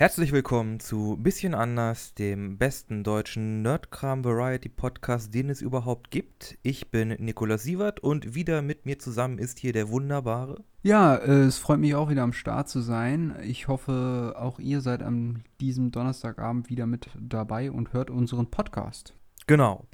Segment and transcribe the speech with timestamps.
[0.00, 6.56] Herzlich willkommen zu Bisschen anders, dem besten deutschen Nerdkram Variety Podcast, den es überhaupt gibt.
[6.62, 10.62] Ich bin Nikolaus Sievert und wieder mit mir zusammen ist hier der wunderbare.
[10.84, 13.34] Ja, äh, es freut mich auch wieder am Start zu sein.
[13.42, 19.17] Ich hoffe, auch ihr seid an diesem Donnerstagabend wieder mit dabei und hört unseren Podcast.
[19.48, 19.86] Genau.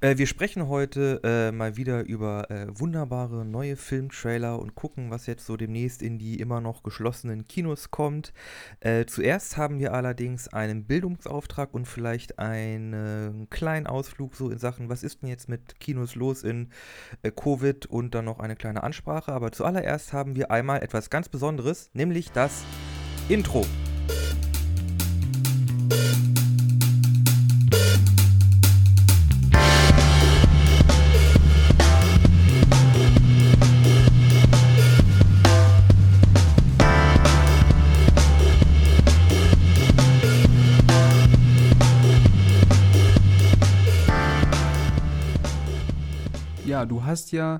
[0.00, 5.26] Äh, wir sprechen heute äh, mal wieder über äh, wunderbare neue Filmtrailer und gucken, was
[5.26, 8.32] jetzt so demnächst in die immer noch geschlossenen Kinos kommt.
[8.78, 14.88] Äh, zuerst haben wir allerdings einen Bildungsauftrag und vielleicht einen kleinen Ausflug so in Sachen,
[14.88, 16.68] was ist denn jetzt mit Kinos los in
[17.24, 19.32] äh, Covid und dann noch eine kleine Ansprache.
[19.32, 22.62] Aber zuallererst haben wir einmal etwas ganz Besonderes, nämlich das
[23.28, 23.66] Intro.
[47.14, 47.58] Hast ja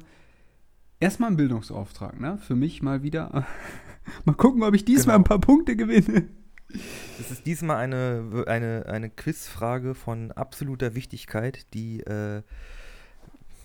[0.98, 2.38] erstmal einen Bildungsauftrag, ne?
[2.38, 3.46] Für mich mal wieder.
[4.24, 5.24] mal gucken, ob ich diesmal Genau.
[5.24, 6.28] ein paar Punkte gewinne.
[7.20, 12.42] Es ist diesmal eine, eine, eine Quizfrage von absoluter Wichtigkeit, die äh,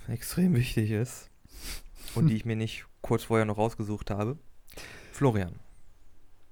[0.07, 1.29] extrem wichtig ist
[2.13, 4.37] und die ich mir nicht kurz vorher noch rausgesucht habe.
[5.11, 5.55] Florian,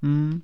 [0.02, 0.42] Hm.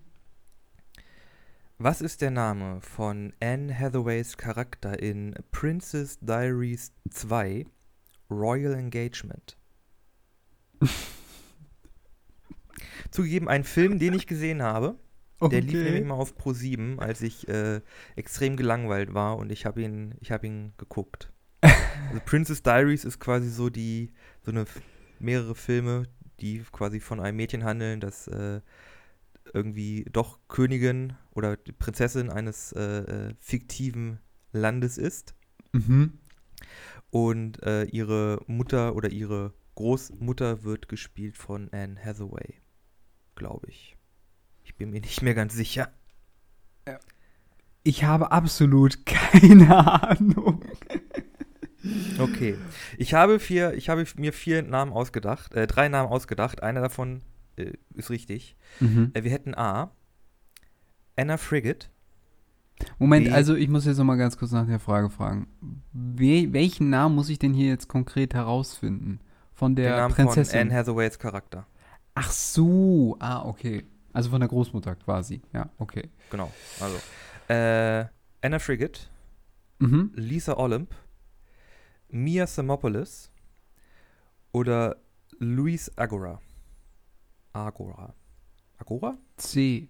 [1.80, 7.66] was ist der Name von Anne Hathaways Charakter in Princess Diaries 2
[8.33, 9.57] Royal Engagement?
[13.11, 14.97] Zugegeben, ein Film, den ich gesehen habe.
[15.41, 17.81] Der lief nämlich mal auf Pro 7, als ich äh,
[18.15, 21.33] extrem gelangweilt war und ich habe ihn, ich habe ihn geguckt.
[21.61, 24.63] Also Princess Diaries ist quasi so die, so eine
[25.19, 26.03] mehrere Filme,
[26.39, 28.61] die quasi von einem Mädchen handeln, das äh,
[29.53, 34.19] irgendwie doch Königin oder Prinzessin eines äh, äh, fiktiven
[34.53, 35.35] Landes ist
[35.73, 36.13] Mhm.
[37.09, 42.56] Und äh, ihre Mutter oder ihre Großmutter wird gespielt von Anne Hathaway,
[43.35, 43.97] glaube ich.
[44.63, 45.91] Ich bin mir nicht mehr ganz sicher.
[47.84, 50.63] Ich habe absolut keine Ahnung.
[52.17, 52.57] Okay.
[52.97, 56.63] Ich habe vier, ich habe mir vier Namen ausgedacht, äh, drei Namen ausgedacht.
[56.63, 57.22] Einer davon
[57.57, 58.55] äh, ist richtig.
[58.79, 59.11] Mhm.
[59.13, 59.91] Äh, wir hätten A.
[61.16, 61.88] Anna Frigate.
[62.99, 63.31] Moment, B.
[63.31, 65.47] also ich muss jetzt noch mal ganz kurz nach der Frage fragen.
[65.91, 69.19] We welchen Namen muss ich denn hier jetzt konkret herausfinden?
[69.53, 70.59] Von der den Namen Prinzessin?
[70.59, 71.66] von Anne Hathaways Charakter.
[72.16, 73.83] Ach so, ah, okay.
[74.11, 75.41] Also von der Großmutter quasi.
[75.53, 76.09] Ja, okay.
[76.29, 76.51] Genau.
[76.79, 76.97] Also.
[77.47, 78.05] Äh,
[78.41, 79.01] Anna Frigate,
[79.79, 80.11] Mhm.
[80.16, 80.93] Lisa Olymp,
[82.09, 83.31] Mia Thermopolis
[84.51, 84.97] oder
[85.39, 86.39] Luis Agora.
[87.53, 88.13] Agora.
[88.77, 89.17] Agora?
[89.38, 89.89] C.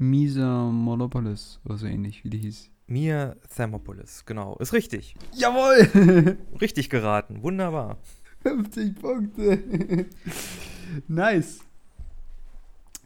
[0.00, 2.70] Misa Monopolis oder so ähnlich, wie die hieß.
[2.86, 4.56] Mia Thermopolis, genau.
[4.56, 5.14] Ist richtig.
[5.34, 6.38] Jawohl!
[6.60, 7.42] Richtig geraten.
[7.42, 7.98] Wunderbar.
[8.42, 10.06] 50 Punkte.
[11.06, 11.60] nice.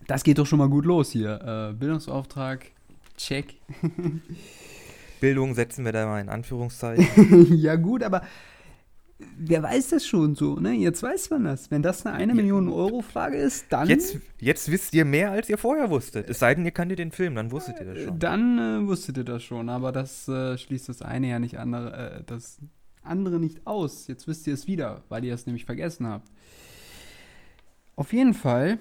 [0.06, 1.40] Das geht doch schon mal gut los hier.
[1.72, 2.70] Äh, Bildungsauftrag,
[3.16, 3.56] check.
[5.20, 7.56] Bildung setzen wir da mal in Anführungszeichen.
[7.58, 8.22] ja gut, aber
[9.38, 10.72] wer weiß das schon so, ne?
[10.72, 11.70] Jetzt weiß man das.
[11.70, 12.34] Wenn das eine 1 Ja.
[12.34, 16.28] Million Euro Frage ist, dann, Jetzt, jetzt wisst ihr mehr, als ihr vorher wusstet.
[16.28, 18.18] Es sei denn, ihr kanntet den Film, dann wusstet ihr das schon.
[18.18, 19.68] dann äh, wusstet ihr das schon.
[19.68, 22.58] Aber das äh, schließt das eine ja nicht andere, äh, das
[23.02, 24.06] andere nicht aus.
[24.08, 26.28] Jetzt wisst ihr es wieder, weil ihr es nämlich vergessen habt.
[27.96, 28.78] Auf jeden Fall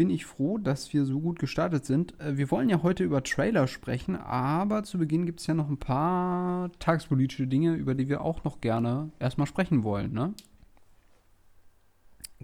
[0.00, 2.18] bin ich froh, dass wir so gut gestartet sind.
[2.22, 5.68] Äh, Wir wollen ja heute über Trailer sprechen, aber zu Beginn gibt es ja noch
[5.68, 10.32] ein paar tagespolitische Dinge, über die wir auch noch gerne erstmal sprechen wollen, ne?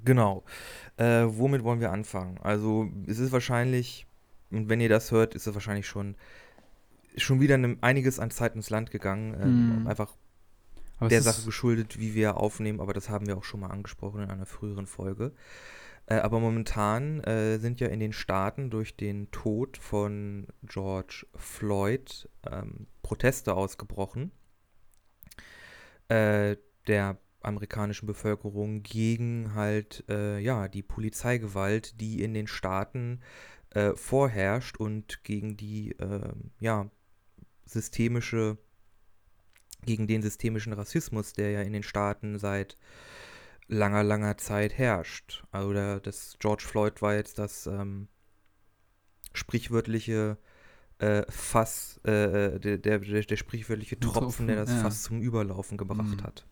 [0.05, 0.44] Genau.
[0.99, 2.37] Äh, womit wollen wir anfangen?
[2.43, 4.06] Also, es ist wahrscheinlich,
[4.50, 6.15] und wenn ihr das hört, ist es wahrscheinlich schon,
[7.17, 9.33] schon wieder ne, einiges an Zeit ins Land gegangen.
[9.41, 9.87] Ähm, Hm.
[9.87, 10.12] Einfach
[10.99, 14.21] Aber der Sache geschuldet, wie wir aufnehmen, aber das haben wir auch schon mal angesprochen
[14.23, 15.33] in einer früheren Folge.
[16.06, 22.29] Äh, aber momentan äh, sind ja in den Staaten durch den Tod von George Floyd
[22.50, 24.31] ähm, Proteste ausgebrochen
[26.08, 26.56] äh,
[26.87, 33.20] der amerikanischen Bevölkerung gegen halt äh, ja die Polizeigewalt, die in den Staaten
[33.70, 36.91] äh, vorherrscht und gegen die äh, ja
[37.64, 38.59] systemische
[39.85, 42.76] gegen den systemischen Rassismus, der ja in den Staaten seit
[43.68, 45.44] langer, langer Zeit herrscht.
[45.50, 48.08] Also der, das George Floyd war jetzt das ähm,
[49.32, 50.38] sprichwörtliche
[50.98, 54.78] äh, Fass, äh, der, der, der, der sprichwörtliche Tropfen, der das ja.
[54.78, 56.22] Fass zum Überlaufen gebracht Mhm.
[56.22, 56.46] hat.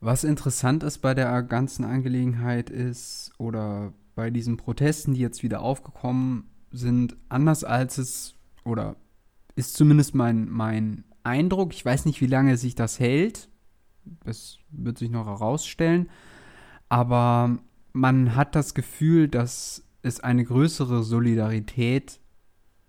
[0.00, 5.60] Was interessant ist bei der ganzen Angelegenheit ist, oder bei diesen Protesten, die jetzt wieder
[5.60, 8.34] aufgekommen sind anders als es,
[8.64, 8.96] oder
[9.54, 13.48] ist zumindest mein, mein Eindruck, ich weiß nicht, wie lange sich das hält,
[14.24, 16.08] das wird sich noch herausstellen,
[16.88, 17.58] aber
[17.92, 22.20] man hat das Gefühl, dass es eine größere Solidarität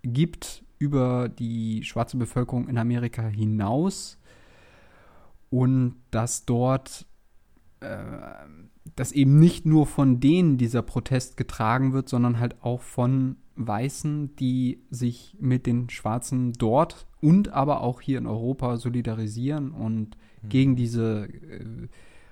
[0.04, 4.19] gibt über die schwarze Bevölkerung in Amerika hinaus
[5.50, 7.08] und dass dort
[7.80, 7.98] äh,
[8.96, 14.36] dass eben nicht nur von denen dieser Protest getragen wird, sondern halt auch von Weißen,
[14.36, 20.50] die sich mit den Schwarzen dort und aber auch hier in Europa solidarisieren und mhm.
[20.50, 21.88] gegen diese äh,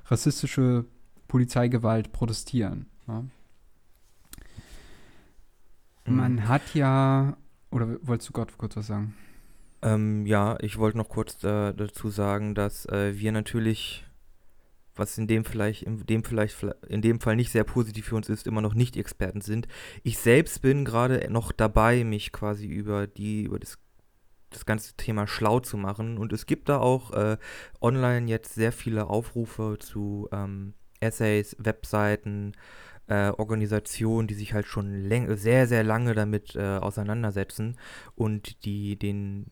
[0.05, 0.85] rassistische
[1.27, 2.87] Polizeigewalt protestieren.
[3.07, 3.23] Ja.
[6.05, 6.15] Mhm.
[6.15, 7.37] Man hat ja,
[7.71, 9.15] oder wolltest du Gott kurz was sagen?
[9.81, 14.05] Ähm, ja, ich wollte noch kurz äh, dazu sagen, dass äh, wir natürlich
[14.95, 18.29] was in dem vielleicht, in dem vielleicht, in dem Fall nicht sehr positiv für uns
[18.29, 19.67] ist, immer noch nicht Experten sind.
[20.03, 23.77] Ich selbst bin gerade noch dabei, mich quasi über die, über das,
[24.49, 26.17] das ganze Thema schlau zu machen.
[26.17, 27.37] Und es gibt da auch äh,
[27.81, 32.53] online jetzt sehr viele Aufrufe zu ähm, Essays, Webseiten,
[33.07, 37.77] äh, Organisationen, die sich halt schon sehr, sehr lange damit äh, auseinandersetzen
[38.15, 39.45] und die den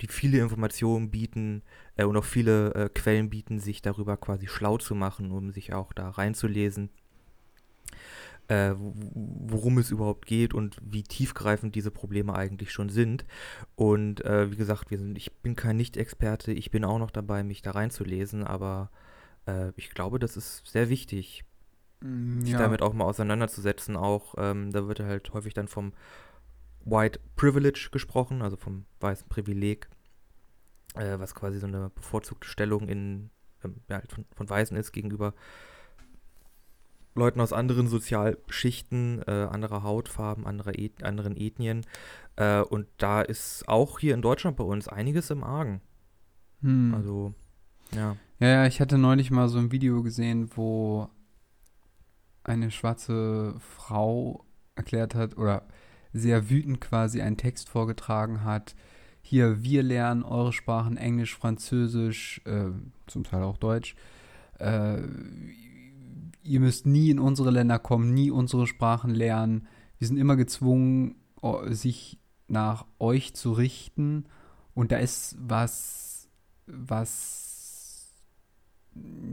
[0.00, 1.62] die viele Informationen bieten
[1.96, 5.72] äh, und auch viele äh, Quellen bieten, sich darüber quasi schlau zu machen, um sich
[5.72, 6.90] auch da reinzulesen,
[8.52, 13.24] äh, worum es überhaupt geht und wie tiefgreifend diese Probleme eigentlich schon sind.
[13.76, 17.44] Und äh, wie gesagt, wir sind, ich bin kein Nicht-Experte, ich bin auch noch dabei,
[17.44, 18.90] mich da reinzulesen, aber
[19.46, 21.44] äh, ich glaube, das ist sehr wichtig,
[22.00, 23.96] mm, sich damit auch mal auseinanderzusetzen.
[23.96, 25.94] Auch ähm, da wird halt häufig dann vom
[26.84, 29.88] White Privilege gesprochen, also vom weißen Privileg,
[30.94, 33.30] äh, was quasi so eine bevorzugte Stellung in,
[33.64, 35.32] ähm, ja, halt von, von Weißen ist gegenüber
[37.14, 41.84] Leuten aus anderen Sozialschichten, äh, anderer Hautfarben, anderer Et anderen Ethnien.
[42.36, 45.80] Äh, und da ist auch hier in Deutschland bei uns einiges im Argen.
[46.62, 46.94] Hm.
[46.94, 47.34] Also,
[47.94, 48.16] ja.
[48.40, 51.08] Ja, ja, ich hatte neulich mal so ein Video gesehen, wo
[52.44, 54.44] eine schwarze Frau
[54.74, 55.62] erklärt hat, oder
[56.12, 58.74] sehr wütend quasi einen Text vorgetragen hat.
[59.20, 62.70] Hier, wir lernen eure Sprachen Englisch, Französisch, äh,
[63.06, 63.94] zum Teil auch Deutsch.
[64.58, 65.02] Äh,
[66.42, 69.66] ihr müsst nie in unsere Länder kommen, nie unsere Sprachen lernen.
[69.98, 71.16] Wir sind immer gezwungen,
[71.68, 72.18] sich
[72.48, 74.26] nach euch zu richten.
[74.74, 76.28] Und da ist was,
[76.66, 78.12] was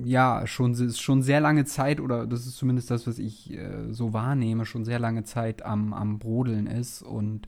[0.04, 4.14] ja, schon, schon sehr lange Zeit, oder das ist zumindest das, was ich äh, so
[4.14, 7.02] wahrnehme, schon sehr lange Zeit am, am Brodeln ist.
[7.02, 7.48] Und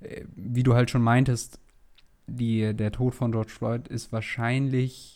[0.00, 1.58] äh, wie du halt schon meintest,
[2.26, 5.15] die, der Tod von George Floyd ist wahrscheinlich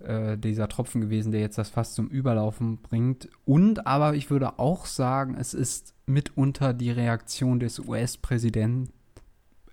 [0.00, 3.28] äh, dieser Tropfen gewesen, der jetzt das Fass zum Überlaufen bringt.
[3.44, 8.92] Und aber ich würde auch sagen, es ist mitunter die Reaktion des US-Präsidenten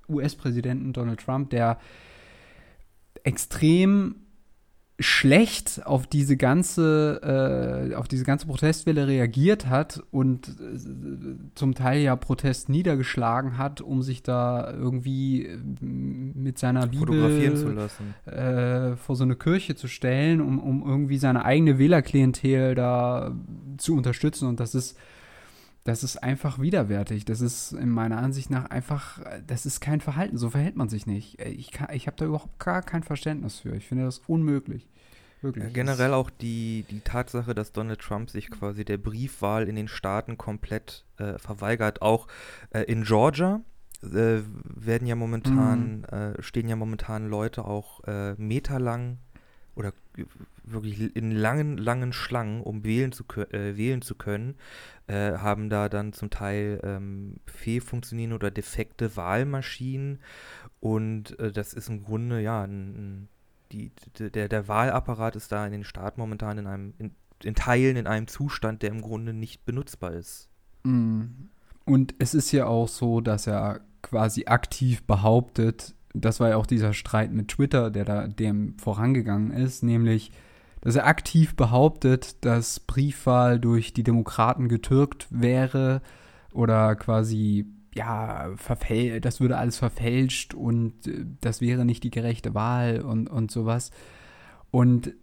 [0.10, 1.80] US-Präsidenten Donald Trump, der
[3.24, 4.16] extrem
[5.00, 10.78] schlecht auf diese ganze äh, auf diese ganze Protestwelle reagiert hat und äh,
[11.56, 17.90] zum Teil ja Protest niedergeschlagen hat, um sich da irgendwie äh, mit seiner Bibel
[18.26, 23.36] äh, vor so eine Kirche zu stellen, um, um irgendwie seine eigene Wählerklientel da
[23.78, 24.48] zu unterstützen.
[24.48, 24.96] Und das ist
[25.84, 27.26] das ist einfach widerwärtig.
[27.26, 30.38] Das ist in meiner Ansicht nach einfach, das ist kein Verhalten.
[30.38, 31.42] So verhält man sich nicht.
[31.42, 33.76] Ich, ich habe da überhaupt gar kein Verständnis für.
[33.76, 34.88] Ich finde das unmöglich.
[35.42, 35.74] Wirklich.
[35.74, 40.38] Generell auch die, die Tatsache, dass Donald Trump sich quasi der Briefwahl in den Staaten
[40.38, 42.02] komplett äh, verweigert.
[42.02, 42.30] Auch
[42.70, 43.60] äh, in Georgia
[44.04, 46.04] äh, werden ja momentan, mhm.
[46.18, 49.18] Äh, stehen ja momentan Leute auch äh, meterlang
[49.76, 49.92] oder
[50.64, 54.56] wirklich in langen, langen Schlangen, um wählen zu, äh, wählen zu können,
[55.08, 60.20] äh, haben da dann zum Teil ähm, fehlfunktionierende oder defekte Wahlmaschinen.
[60.80, 63.28] Und äh, das ist im Grunde, ja, ein,
[63.72, 67.12] die, der, der Wahlapparat ist da in den Staaten momentan in einem, in,
[67.44, 70.50] in Teilen in einem Zustand, der im Grunde nicht benutzbar ist.
[70.84, 71.24] Mm.
[71.86, 76.66] Und es ist ja auch so, dass er quasi aktiv behauptet, das war ja auch
[76.68, 80.32] dieser Streit mit Twitter, der da dem vorangegangen ist, nämlich,
[80.84, 86.02] dass er aktiv behauptet, dass Briefwahl durch die Demokraten getürkt wäre
[86.52, 88.50] oder quasi ja,
[89.22, 93.92] das würde alles verfälscht und äh, das wäre nicht die gerechte Wahl und, und sowas.
[94.72, 95.14] Und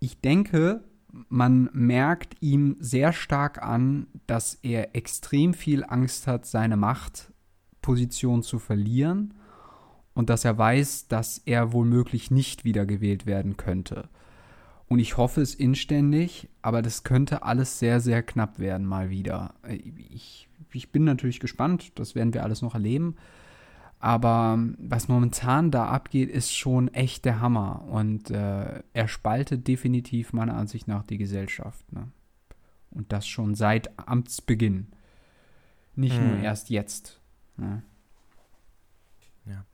[0.00, 0.82] ich denke,
[1.28, 8.58] man merkt ihm sehr stark an, dass er extrem viel Angst hat, seine Machtposition zu
[8.58, 9.34] verlieren
[10.14, 14.08] und dass er weiß, dass er womöglich nicht wiedergewählt werden könnte.
[14.92, 19.54] Und ich hoffe es inständig, aber das könnte alles sehr, sehr knapp werden mal wieder.
[19.62, 23.16] Äh, ich, ich bin natürlich gespannt, das werden wir alles noch erleben.
[24.00, 27.86] Aber was momentan da abgeht, ist schon echt der Hammer.
[27.88, 31.90] Und äh, er spaltet definitiv meiner Ansicht nach die Gesellschaft.
[31.90, 32.08] Ne?
[32.90, 34.88] Und das schon seit Amtsbeginn.
[35.94, 36.28] Nicht hm.
[36.28, 37.18] nur erst jetzt.
[37.56, 37.82] Ne?
[39.46, 39.64] Ja,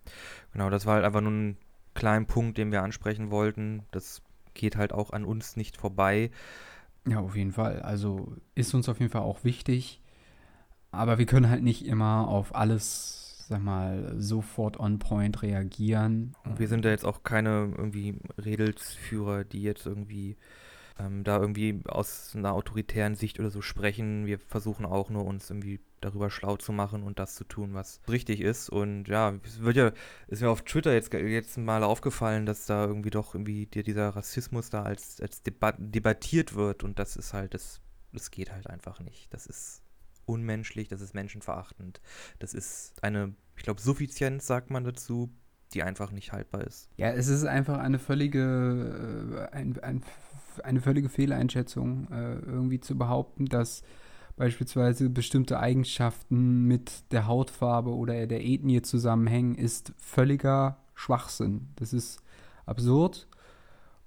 [0.53, 1.57] genau, das war halt einfach nur ein
[1.95, 3.83] kleiner Punkt, den wir ansprechen wollten.
[3.91, 4.23] Das
[4.59, 6.31] geht halt auch an uns nicht vorbei.
[7.07, 7.81] Ja, auf jeden Fall.
[7.81, 10.03] Also ist uns auf jeden Fall auch wichtig.
[10.91, 16.35] Aber wir können halt nicht immer auf alles, sag mal, sofort on point reagieren.
[16.45, 20.37] Und wir sind da jetzt auch keine irgendwie Redelsführer, die jetzt irgendwie
[20.99, 24.27] ähm, da irgendwie aus einer autoritären Sicht oder so sprechen.
[24.27, 28.01] Wir versuchen auch nur uns irgendwie darüber schlau zu machen und das zu tun, was
[28.09, 28.69] richtig ist.
[28.71, 29.93] Und ja, es wird ja,
[30.29, 34.71] ist mir auf Twitter jetzt, jetzt mal aufgefallen, dass da irgendwie doch irgendwie dieser Rassismus
[34.71, 37.81] da als, als debat debattiert wird und das ist halt, das,
[38.13, 39.33] das geht halt einfach nicht.
[39.33, 39.83] Das ist
[40.27, 42.01] unmenschlich, das ist menschenverachtend.
[42.39, 45.31] Das ist eine, ich glaube, Suffizienz, sagt man dazu,
[45.73, 46.89] die einfach nicht haltbar ist.
[46.97, 50.03] Ja, es ist einfach eine völlige, äh, ein, ein,
[50.63, 53.83] eine völlige Fehleinschätzung, äh, irgendwie zu behaupten, dass
[54.39, 61.69] beispielsweise bestimmte Eigenschaften mit der Hautfarbe oder der Ethnie zusammenhängen, ist völliger Schwachsinn.
[61.77, 62.23] Das ist
[62.65, 63.27] absurd.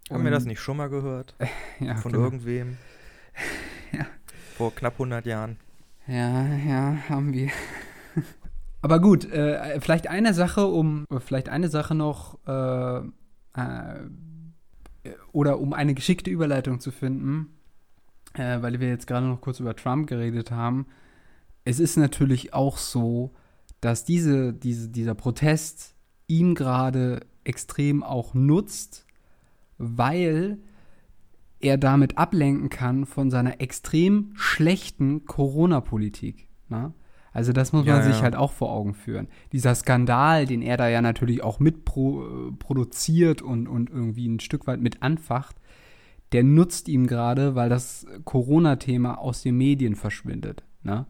[0.10, 1.36] Haben wir das nicht schon mal gehört?
[1.80, 2.24] ja, Von genau.
[2.24, 2.78] irgendwem?
[3.92, 4.06] ja.
[4.58, 5.58] Vor knapp 100 Jahren.
[6.08, 7.50] Ja, ja, haben wir.
[8.82, 14.10] Aber gut, äh, vielleicht eine Sache, um, vielleicht eine Sache noch, äh, äh,
[15.32, 17.61] oder um eine geschickte Überleitung zu finden
[18.34, 20.86] äh, weil wir jetzt gerade noch kurz über Trump geredet haben,
[21.64, 23.32] es ist natürlich auch so,
[23.82, 25.96] dass diese, diese, dieser Protest
[26.28, 29.06] ihm gerade extrem auch nutzt,
[29.78, 30.60] weil
[31.60, 36.48] er damit ablenken kann von seiner extrem schlechten Corona-Politik.
[36.70, 36.94] Ne?
[37.34, 38.24] Also das muss man ja, sich ja.
[38.24, 39.28] halt auch vor Augen führen.
[39.52, 44.82] Dieser Skandal, den er da ja natürlich auch mitproduziert und, und irgendwie ein Stück weit
[44.82, 45.56] mit anfacht,
[46.32, 50.64] der nutzt ihm gerade, weil das Corona-Thema aus den Medien verschwindet.
[50.84, 51.06] Ne?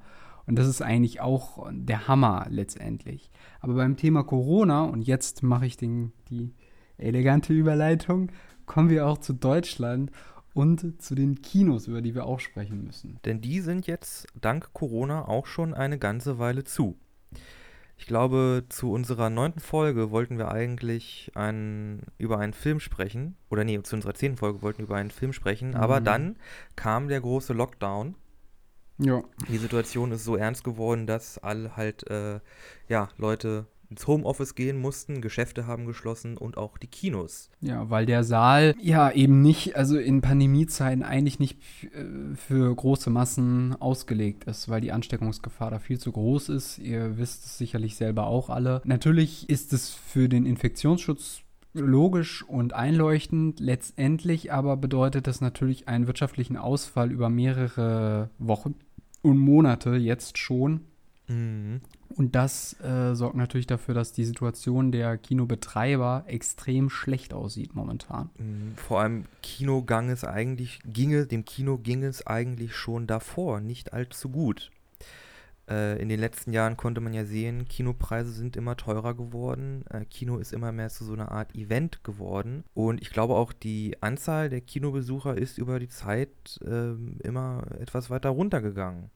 [0.48, 3.30] Und das ist eigentlich auch der Hammer letztendlich.
[3.60, 6.54] Aber beim Thema Corona, und jetzt mache ich den, die
[6.98, 8.32] elegante Überleitung,
[8.66, 10.12] kommen wir auch zu Deutschland
[10.54, 13.20] und zu den Kinos, über die wir auch sprechen müssen.
[13.26, 16.98] Denn die sind jetzt dank Corona auch schon eine ganze Weile zu.
[18.02, 23.38] Ich glaube, zu unserer neunten Folge wollten wir eigentlich ein, über einen Film sprechen.
[23.52, 25.70] Oder nee, zu unserer zehnten Folge wollten wir über einen Film sprechen.
[25.70, 25.76] Mhm.
[25.76, 26.36] Aber dann
[26.76, 28.16] kam der große Lockdown.
[28.98, 29.22] Ja.
[29.50, 32.40] Die Situation ist so ernst geworden, dass alle halt, äh,
[32.88, 37.50] ja, Leute ins Homeoffice gehen mussten, Geschäfte haben geschlossen und auch die Kinos.
[37.60, 41.60] Ja, weil der Saal ja eben nicht, also in Pandemiezeiten eigentlich nicht
[41.94, 46.80] äh, für große Massen ausgelegt ist, weil die Ansteckungsgefahr da viel zu groß ist.
[46.80, 48.82] Ihr wisst es sicherlich selber auch alle.
[48.86, 51.42] Natürlich ist es für den Infektionsschutz
[51.74, 53.60] logisch und einleuchtend.
[53.60, 58.76] Letztendlich aber bedeutet das natürlich einen wirtschaftlichen Ausfall über mehrere Wochen
[59.22, 60.82] und Monate jetzt schon.
[61.28, 61.82] Mhm.
[62.16, 68.30] Und das äh, sorgt natürlich dafür, dass die Situation der Kinobetreiber extrem schlecht aussieht momentan.
[68.38, 68.74] Mhm.
[68.76, 74.30] Vor allem Kinogang es eigentlich, ginge, dem Kino ging es eigentlich schon davor nicht allzu
[74.30, 74.72] gut.
[75.70, 79.86] Äh, in den letzten Jahren konnte man ja sehen, Kinopreise sind immer teurer geworden.
[79.90, 82.64] Äh, Kino ist immer mehr zu so einer Art Event geworden.
[82.74, 88.10] Und ich glaube auch, die Anzahl der Kinobesucher ist über die Zeit ähm, immer etwas
[88.10, 89.12] weiter runtergegangen.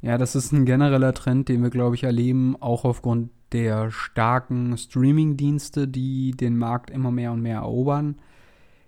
[0.00, 4.76] Ja, das ist ein genereller Trend, den wir, glaube ich, erleben, auch aufgrund der starken
[4.76, 8.16] Streaming-Dienste, die den Markt immer mehr und mehr erobern.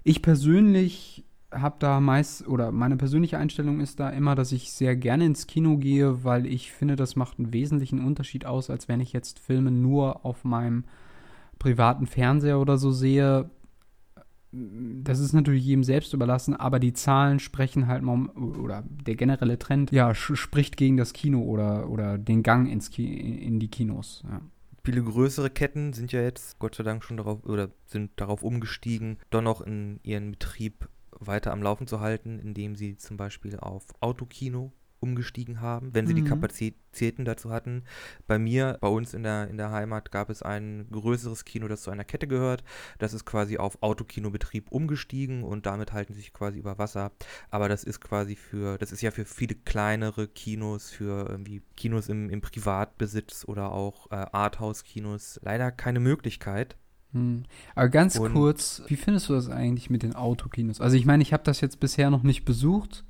[0.03, 4.97] Ich persönlich habe da meist, oder meine persönliche Einstellung ist da immer, dass ich sehr
[4.97, 9.01] gerne ins Kino gehe, weil ich finde, das macht einen wesentlichen Unterschied aus, als wenn
[9.01, 10.85] ich jetzt Filme nur auf meinem
[11.59, 13.51] privaten Fernseher oder so sehe
[15.03, 19.59] das ist natürlich jedem selbst überlassen, aber die Zahlen sprechen halt mal, oder der generelle
[19.59, 24.23] Trend, ja, spricht gegen das Kino oder, oder den Gang ins Ki in die Kinos.
[24.29, 24.41] Ja.
[24.85, 29.19] Viele größere Ketten sind ja jetzt Gott sei Dank schon darauf oder sind darauf umgestiegen,
[29.31, 33.87] doch noch in ihren Betrieb weiter am Laufen zu halten, indem sie zum Beispiel auf
[34.01, 34.73] Autokino
[35.05, 36.25] umgestiegen haben, wenn sie mhm.
[36.25, 37.85] die Kapazitäten dazu hatten.
[38.27, 41.83] Bei mir, bei uns in der, in der Heimat, gab es ein größeres Kino, das
[41.83, 42.65] zu einer Kette gehört.
[42.99, 47.13] Das ist quasi auf Autokinobetrieb umgestiegen und damit halten sie sich quasi über Wasser.
[47.51, 52.09] Aber das ist quasi für, das ist ja für viele kleinere Kinos, für irgendwie Kinos
[52.09, 56.77] im, im Privatbesitz oder auch äh, Arthouse-Kinos leider keine Möglichkeit.
[57.15, 57.45] Hm.
[57.75, 60.81] Aber ganz Und- kurz, wie findest du das eigentlich mit den Autokinos?
[60.81, 63.05] Also ich meine, ich habe das jetzt bisher noch nicht besucht,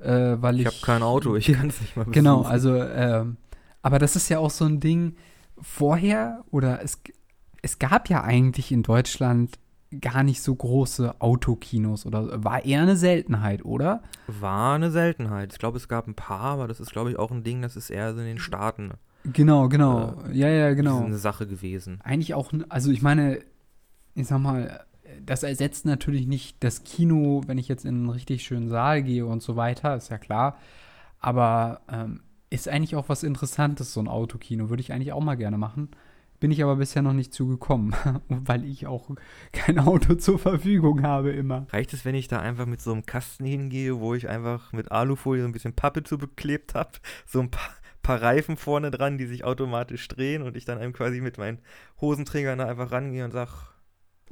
[0.00, 0.60] äh, weil ich.
[0.62, 2.52] Ich habe kein Auto, ich kann es nicht mal Genau, besuchen.
[2.52, 3.36] also, ähm,
[3.82, 5.16] aber das ist ja auch so ein Ding,
[5.60, 7.00] vorher oder es,
[7.62, 9.58] es gab ja eigentlich in Deutschland
[10.00, 14.02] gar nicht so große Autokinos oder war eher eine Seltenheit, oder?
[14.28, 15.52] War eine Seltenheit.
[15.52, 17.74] Ich glaube, es gab ein paar, aber das ist, glaube ich, auch ein Ding, das
[17.76, 18.92] ist eher so in den Staaten
[19.24, 20.22] Genau, genau.
[20.32, 21.04] ja, ja, genau.
[21.04, 21.98] eine Sache gewesen.
[22.04, 23.40] Eigentlich auch, also ich meine,
[24.14, 24.80] ich sag mal,
[25.26, 29.26] das ersetzt natürlich nicht das Kino, wenn ich jetzt in einen richtig schönen Saal gehe
[29.26, 30.58] und so weiter, ist ja klar.
[31.20, 34.70] Aber ähm, ist eigentlich auch was Interessantes, so ein Autokino.
[34.70, 35.90] Würde ich eigentlich auch mal gerne machen.
[36.40, 37.94] Bin ich aber bisher noch nicht zugekommen,
[38.28, 39.10] weil ich auch
[39.52, 41.66] kein Auto zur Verfügung habe immer.
[41.70, 44.90] Reicht es, wenn ich da einfach mit so einem Kasten hingehe, wo ich einfach mit
[44.90, 46.92] Alufolie so ein bisschen Pappe zu beklebt habe,
[47.26, 50.94] so ein paar, paar Reifen vorne dran, die sich automatisch drehen und ich dann einem
[50.94, 51.58] quasi mit meinen
[52.00, 53.70] Hosenträgern da einfach rangehe und sag.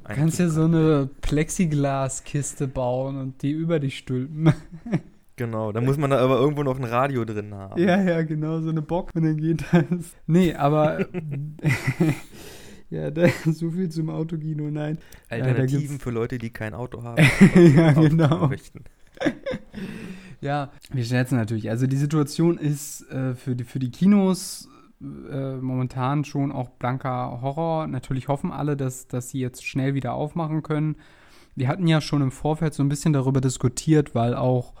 [0.07, 4.53] Du kannst ja so eine Plexiglaskiste bauen und die über dich stülpen.
[5.35, 7.81] Genau, da muss man da aber irgendwo noch ein Radio drin haben.
[7.81, 10.13] Ja, ja, genau, so eine Bock und dann geht das.
[10.27, 11.05] Nee, aber
[12.89, 14.97] ja, da, so viel zum Autokino, nein.
[15.29, 17.23] Alternativen gibt's- für Leute, die kein Auto haben.
[17.55, 18.47] ja, Auto genau.
[18.49, 18.83] möchten.
[20.41, 21.69] Ja, wir schätzen natürlich.
[21.69, 24.67] Also die Situation ist äh, für, die, für die Kinos
[25.01, 27.87] äh, momentan schon auch blanker Horror.
[27.87, 30.97] Natürlich hoffen alle, dass, dass sie jetzt schnell wieder aufmachen können.
[31.55, 34.73] Wir hatten ja schon im Vorfeld so ein bisschen darüber diskutiert, weil auch,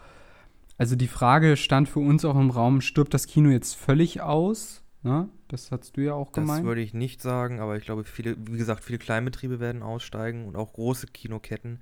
[0.77, 4.83] also die Frage stand für uns auch im Raum, stirbt das Kino jetzt völlig aus?
[5.03, 5.29] Ne?
[5.47, 6.65] Das hast du ja auch Das gemeint.
[6.65, 10.55] würde ich nicht sagen, aber ich glaube, viele, wie gesagt, viele Kleinbetriebe werden aussteigen und
[10.55, 11.79] auch große Kinoketten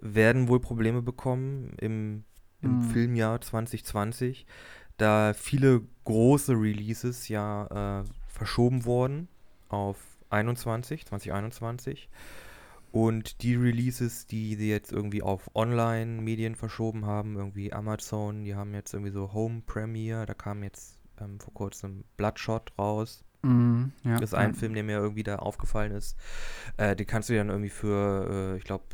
[0.00, 2.24] werden wohl Probleme bekommen im,
[2.62, 2.82] im Hm.
[2.82, 4.46] Filmjahr 2020,
[4.96, 9.28] da viele große Releases ja äh, verschoben wurden
[9.68, 9.96] auf
[10.30, 12.08] 21, 2021.
[12.92, 18.74] Und die Releases, die sie jetzt irgendwie auf Online-Medien verschoben haben, irgendwie Amazon, die haben
[18.74, 23.24] jetzt irgendwie so Home Premiere, da kam jetzt ähm, vor kurzem Bloodshot raus.
[23.42, 24.58] Mhm, ja, Das ist ein ja.
[24.58, 26.16] Film, der mir irgendwie da aufgefallen ist.
[26.78, 28.84] Äh, den kannst du dann irgendwie für, äh, ich glaube,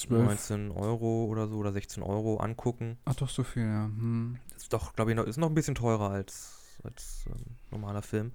[0.00, 0.24] 12.
[0.24, 2.98] 19 Euro oder so oder 16 Euro angucken.
[3.04, 3.84] Ach doch, so viel, ja.
[3.84, 4.38] Hm.
[4.56, 8.32] Ist doch, glaube ich, noch, ist noch ein bisschen teurer als, als ähm, normaler Film.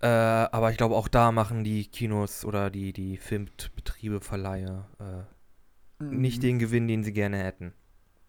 [0.00, 6.04] Äh, aber ich glaube, auch da machen die Kinos oder die, die Filmbetriebe, Verleihe äh,
[6.04, 7.72] nicht den Gewinn, den sie gerne hätten.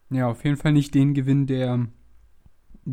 [0.10, 1.88] Ja, auf jeden Fall nicht den Gewinn, der,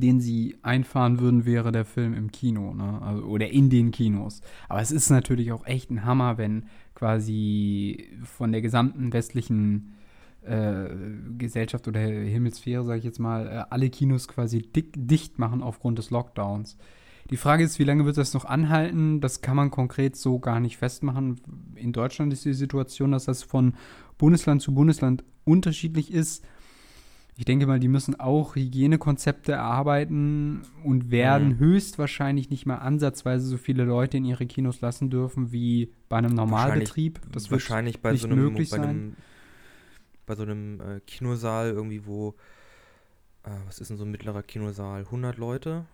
[0.00, 3.00] den sie einfahren würden, wäre der Film im Kino, ne?
[3.00, 4.40] Also, oder in den Kinos.
[4.68, 9.94] Aber es ist natürlich auch echt ein Hammer, wenn quasi von der gesamten westlichen
[10.42, 10.88] äh,
[11.38, 15.98] Gesellschaft oder Himmelsphäre, sage ich jetzt mal, äh, alle Kinos quasi dick, dicht machen aufgrund
[15.98, 16.76] des Lockdowns.
[17.30, 19.20] Die Frage ist, wie lange wird das noch anhalten?
[19.20, 21.40] Das kann man konkret so gar nicht festmachen.
[21.76, 23.74] In Deutschland ist die Situation, dass das von
[24.18, 26.44] Bundesland zu Bundesland unterschiedlich ist.
[27.36, 31.58] Ich denke mal, die müssen auch Hygienekonzepte erarbeiten und werden Mhm.
[31.58, 36.34] höchstwahrscheinlich nicht mal ansatzweise so viele Leute in ihre Kinos lassen dürfen wie bei einem
[36.34, 37.20] Normalbetrieb.
[37.32, 38.88] Das wird Wahrscheinlich bei so nicht einem, möglich bei sein.
[38.88, 39.16] einem,
[40.26, 42.36] bei so einem äh, Kinosaal irgendwie, wo,
[43.42, 45.00] äh, was ist denn so ein mittlerer Kinosaal?
[45.00, 45.86] 100 Leute?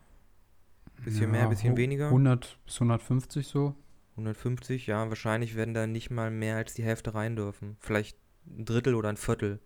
[1.05, 2.07] Bisschen mehr, bisschen weniger?
[2.09, 3.75] 100 bis 150 so.
[4.17, 7.79] 150, ja, wahrscheinlich werden da nicht mal mehr als die Hälfte rein dürfen.
[7.81, 9.61] Vielleicht ein Drittel oder ein Viertel.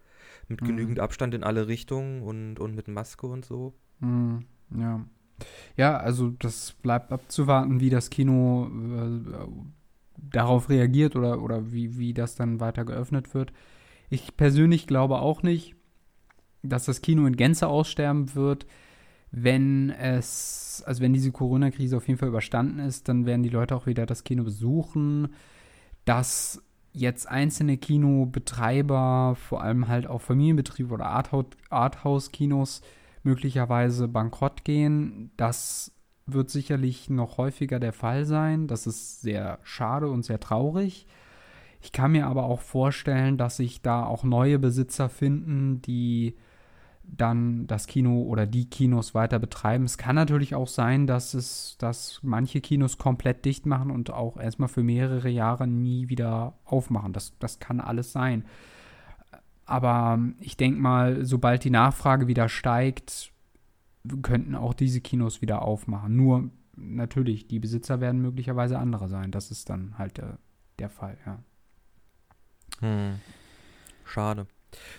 [0.48, 0.66] Mit Mhm.
[0.66, 3.74] genügend Abstand in alle Richtungen und, und mit Maske und so.
[4.00, 4.44] Hm,
[4.76, 5.04] ja.
[5.76, 9.46] Ja, also das bleibt abzuwarten, wie das Kino äh,
[10.16, 13.52] darauf reagiert oder, oder wie, wie das dann weiter geöffnet wird.
[14.10, 15.74] Ich persönlich glaube auch nicht,
[16.62, 18.66] dass das Kino in Gänze aussterben wird.
[19.30, 23.74] Wenn es, also wenn diese Corona-Krise auf jeden Fall überstanden ist, dann werden die Leute
[23.74, 25.34] auch wieder das Kino besuchen.
[26.04, 26.62] Dass
[26.94, 31.26] jetzt einzelne Kinobetreiber, vor allem halt auch Familienbetriebe oder
[31.70, 32.80] Arthouse-Kinos,
[33.24, 35.30] möglicherweise bankrott gehen.
[35.36, 35.92] Das
[36.26, 38.68] wird sicherlich noch häufiger der Fall sein.
[38.68, 41.06] Das ist sehr schade und sehr traurig.
[41.82, 46.36] Ich kann mir aber auch vorstellen, dass sich da auch neue Besitzer finden, die
[47.06, 49.84] dann das Kino oder die Kinos weiter betreiben.
[49.84, 54.36] Es kann natürlich auch sein, dass es, dass manche Kinos komplett dicht machen und auch
[54.36, 57.12] erstmal für mehrere Jahre nie wieder aufmachen.
[57.12, 58.44] Das, das kann alles sein.
[59.66, 63.32] Aber ich denke mal, sobald die Nachfrage wieder steigt,
[64.22, 66.16] könnten auch diese Kinos wieder aufmachen.
[66.16, 69.30] Nur natürlich, die Besitzer werden möglicherweise andere sein.
[69.30, 70.38] Das ist dann halt der,
[70.78, 71.38] der Fall, ja.
[72.80, 73.20] Hm.
[74.04, 74.46] Schade.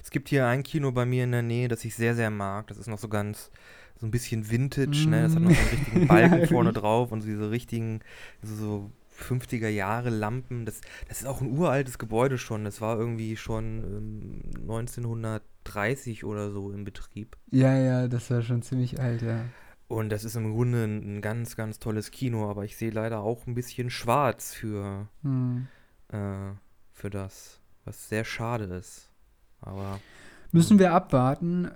[0.03, 2.67] Es gibt hier ein Kino bei mir in der Nähe, das ich sehr, sehr mag.
[2.67, 3.51] Das ist noch so ganz,
[3.99, 5.23] so ein bisschen Vintage, ne?
[5.23, 8.01] Das hat noch so einen richtigen Balken Ja, vorne drauf und so diese richtigen,
[8.41, 8.91] so, so
[9.29, 10.65] 50er Jahre Lampen.
[10.65, 12.65] Das, das ist auch ein uraltes Gebäude schon.
[12.65, 17.37] Das war irgendwie schon ähm, 1930 oder so im Betrieb.
[17.51, 19.45] Ja, ja, das war schon ziemlich alt, ja.
[19.87, 23.19] Und das ist im Grunde ein, ein ganz, ganz tolles Kino, aber ich sehe leider
[23.21, 25.67] auch ein bisschen schwarz für, Hm.
[26.09, 26.51] äh,
[26.91, 29.09] für das, was sehr schade ist.
[29.61, 29.99] Aber
[30.55, 31.69] Müssen wir abwarten.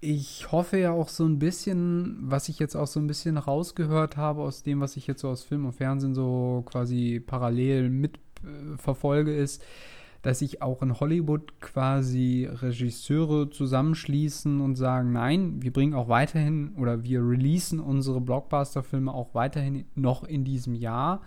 [0.00, 4.18] Ich hoffe ja auch so ein bisschen, was ich jetzt auch so ein bisschen rausgehört
[4.18, 9.32] habe aus dem, was ich jetzt so aus Film und Fernsehen so quasi parallel mitverfolge,
[9.32, 9.64] äh, ist,
[10.20, 16.74] dass sich auch in Hollywood quasi Regisseure zusammenschließen und sagen, nein, wir bringen auch weiterhin
[16.76, 21.22] oder wir releasen unsere Blockbuster-Filme auch weiterhin noch in diesem Jahr,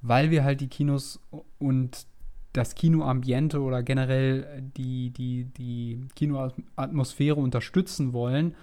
[0.00, 1.20] weil wir halt die Kinos
[1.58, 2.06] und
[2.52, 8.54] das Kinoambiente oder generell die, die, die Kinoatmosphäre unterstützen wollen.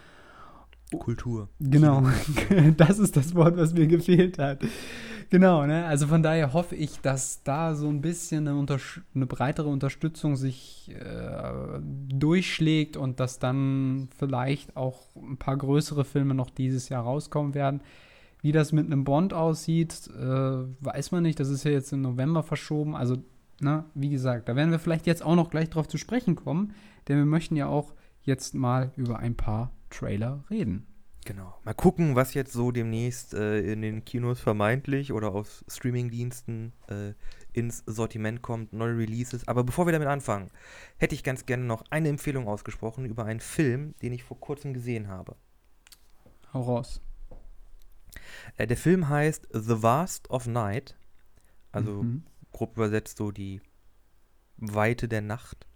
[1.00, 1.50] Kultur.
[1.60, 2.04] Genau,
[2.78, 4.62] das ist das Wort, was mir gefehlt hat.
[5.30, 5.86] Genau, ne?
[5.86, 8.66] Also von daher hoffe ich, dass da so ein bisschen eine,
[9.14, 16.34] eine breitere Unterstützung sich äh, durchschlägt und dass dann vielleicht auch ein paar größere Filme
[16.34, 17.82] noch dieses Jahr rauskommen werden.
[18.42, 20.22] Wie das mit einem Bond aussieht, äh,
[20.80, 21.40] weiß man nicht.
[21.40, 22.96] Das ist ja jetzt im November verschoben.
[22.96, 23.18] Also,
[23.62, 26.74] ne, wie gesagt, da werden wir vielleicht jetzt auch noch gleich drauf zu sprechen kommen,
[27.08, 30.86] denn wir möchten ja auch jetzt mal über ein paar Trailer reden.
[31.26, 31.54] Genau.
[31.66, 37.14] Mal gucken, was jetzt so demnächst äh, in den Kinos vermeintlich oder auf Streamingdiensten äh,
[37.52, 39.46] ins Sortiment kommt, neue Releases.
[39.46, 40.50] Aber bevor wir damit anfangen,
[40.98, 44.74] hätte ich ganz gerne noch eine Empfehlung ausgesprochen über einen Film, den ich vor kurzem
[44.74, 45.36] gesehen habe.
[46.54, 47.02] Hau raus.
[48.56, 50.96] Äh, der Film heißt The Vast of Night,
[51.74, 52.24] also Mhm.
[52.58, 53.62] Grob übersetzt so die
[54.58, 55.68] Weite der Nacht.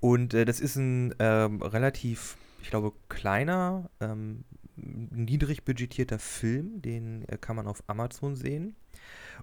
[0.00, 7.22] Und äh, das ist ein ähm, relativ, ich glaube, kleiner, ähm, niedrig budgetierter Film, den
[7.28, 8.74] äh, kann man auf Amazon sehen.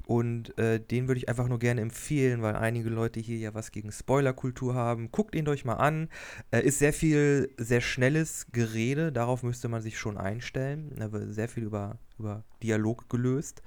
[0.05, 3.71] Und äh, den würde ich einfach nur gerne empfehlen, weil einige Leute hier ja was
[3.71, 5.11] gegen Spoilerkultur haben.
[5.11, 6.09] Guckt ihn euch mal an.
[6.51, 10.91] Äh, ist sehr viel, sehr schnelles Gerede, darauf müsste man sich schon einstellen.
[10.97, 13.63] Da wird sehr viel über, über Dialog gelöst.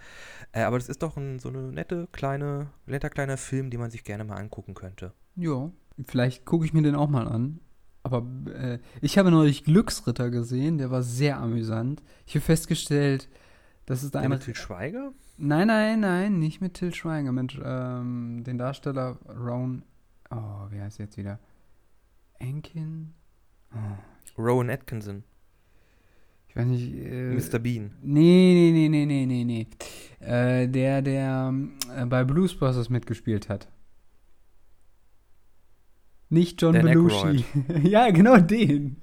[0.53, 3.91] Äh, aber das ist doch ein, so eine nette kleine, netter kleiner Film, den man
[3.91, 5.13] sich gerne mal angucken könnte.
[5.35, 5.71] Ja,
[6.07, 7.61] vielleicht gucke ich mir den auch mal an.
[8.05, 12.03] Aber äh, ich habe neulich Glücksritter gesehen, der war sehr amüsant.
[12.27, 13.29] Ich habe festgestellt,
[13.89, 14.35] dass es da Der eine.
[14.35, 15.13] mit Til Schweiger?
[15.39, 19.83] Nein, nein, nein, nicht mit Till Schweiger, mit ähm, den Darsteller Rowan.
[20.31, 21.39] Oh, wie heißt er jetzt wieder?
[22.39, 23.15] Enkin?
[23.73, 25.25] Oh, Rowan Atkinson,
[26.49, 26.95] ich weiß nicht.
[26.95, 27.59] Äh, Mr.
[27.59, 27.93] Bean.
[28.03, 29.67] Nee, nee, nee, nee, nee, nee, nee.
[30.21, 31.55] Äh, der, der
[31.97, 33.69] äh, bei Blues Brothers mitgespielt hat.
[36.31, 37.43] Nicht John Dan Belushi.
[37.85, 39.01] ja, genau den.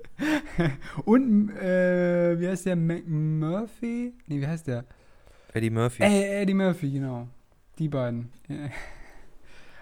[1.06, 2.76] Und, äh, wie heißt der?
[2.76, 4.14] McMurphy?
[4.28, 4.86] Nee, wie heißt der?
[5.54, 6.04] Eddie Murphy.
[6.04, 7.28] Äh, Eddie Murphy, genau.
[7.80, 8.30] Die beiden.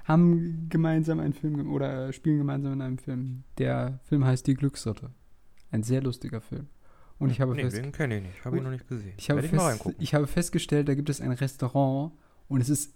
[0.06, 3.44] Haben gemeinsam einen Film oder spielen gemeinsam in einem Film.
[3.58, 5.12] Der Film heißt Die Glücksritter.
[5.72, 6.68] Ein sehr lustiger Film.
[7.20, 8.46] Und ich habe nee, den kenne ich nicht.
[8.46, 9.14] Habe ich noch nicht gesehen.
[9.18, 9.52] ich habe, ich
[10.00, 12.12] ich habe festgestellt, da gibt es ein Restaurant
[12.50, 12.94] und es ist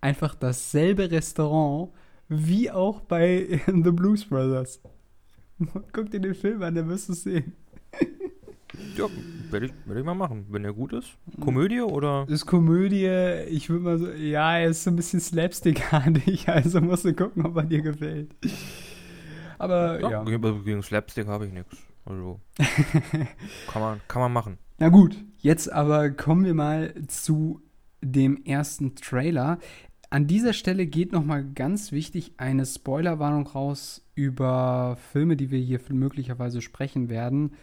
[0.00, 1.92] einfach dasselbe Restaurant
[2.28, 4.80] wie auch bei The Blues Brothers.
[5.92, 7.52] Guck dir den Film an, dann wirst du es sehen.
[8.96, 9.06] Ja,
[9.50, 10.46] werde ich, werd ich mal machen.
[10.50, 11.16] Wenn der gut ist.
[11.40, 12.26] Komödie oder?
[12.28, 13.06] Ist Komödie,
[13.48, 17.46] ich würde mal so, ja, er ist so ein bisschen slapstickartig, also musst du gucken,
[17.46, 18.34] ob er dir gefällt.
[19.58, 20.10] Aber ja.
[20.10, 21.76] Ja, Gegen, gegen Slapstick habe ich nichts.
[22.04, 22.40] Also.
[23.68, 24.58] kann, man, kann man machen.
[24.78, 27.62] Na gut, jetzt aber kommen wir mal zu
[28.02, 29.58] dem ersten Trailer.
[30.14, 35.80] An dieser Stelle geht nochmal ganz wichtig eine Spoilerwarnung raus über Filme, die wir hier
[35.88, 37.54] möglicherweise sprechen werden.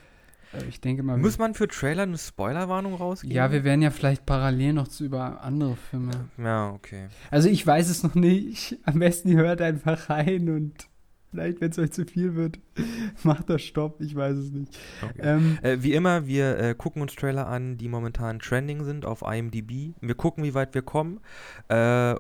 [0.54, 3.34] Äh, Ich denke mal, Muss man für Trailer eine Spoilerwarnung rausgeben?
[3.34, 6.12] ja, wir werden ja vielleicht parallel noch zu über andere Filme.
[6.38, 7.08] Ja, okay.
[7.30, 8.78] Also ich weiß es noch nicht.
[8.84, 10.90] Am besten ihr hört einfach rein und
[11.30, 12.60] vielleicht, wenn es euch zu viel wird,
[13.24, 14.02] macht das Stopp.
[14.02, 14.78] Ich weiß es nicht.
[15.02, 15.22] okay.
[15.22, 19.22] Ähm, Äh, wie immer, wir äh, gucken uns Trailer an, die momentan trending sind auf
[19.22, 19.94] IMDb.
[20.02, 21.22] Wir gucken, wie weit wir kommen.
[21.70, 22.16] Äh,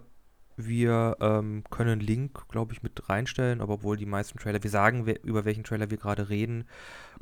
[0.57, 4.69] wir ähm, können einen Link, glaube ich, mit reinstellen, aber obwohl die meisten Trailer, wir
[4.69, 6.65] sagen, wer, über welchen Trailer wir gerade reden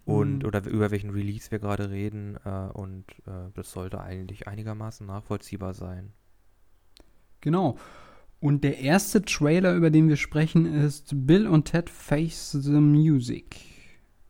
[0.06, 0.46] und Mhm.
[0.46, 5.74] oder über welchen Release wir gerade reden äh, und äh, das sollte eigentlich einigermaßen nachvollziehbar
[5.74, 6.12] sein.
[7.42, 7.78] Genau.
[8.42, 13.58] Und der erste Trailer, über den wir sprechen, ist Bill und Ted Face the Music.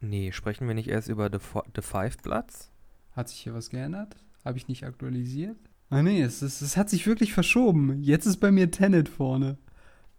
[0.01, 2.71] Nee, sprechen wir nicht erst über The, Fo- The Five Bloods?
[3.11, 4.15] Hat sich hier was geändert?
[4.45, 5.57] Habe ich nicht aktualisiert?
[5.89, 8.03] Ah nee, es, es, es hat sich wirklich verschoben.
[8.03, 9.57] Jetzt ist bei mir Tenet vorne.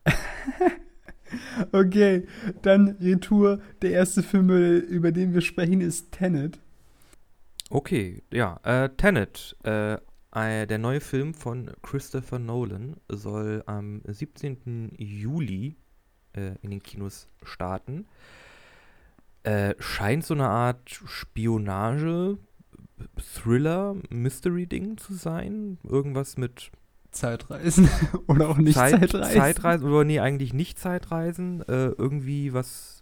[1.73, 2.27] okay,
[2.63, 3.61] dann Retour.
[3.83, 6.59] Der erste Film, über den wir sprechen, ist Tenet.
[7.69, 9.95] Okay, ja, äh, Tenet, äh,
[10.33, 14.95] äh, der neue Film von Christopher Nolan soll am 17.
[14.99, 15.77] Juli
[16.33, 18.07] äh, in den Kinos starten.
[19.45, 22.39] Äh, scheint so eine Art Spionage,
[23.35, 25.79] Thriller, Mystery-Ding zu sein.
[25.85, 26.71] Irgendwas mit
[27.11, 27.89] Zeitreisen
[28.27, 29.41] oder auch nicht Zeit, Zeitreisen.
[29.41, 31.63] Zeitreisen, oder nee, eigentlich nicht Zeitreisen.
[31.63, 33.01] Äh, irgendwie was.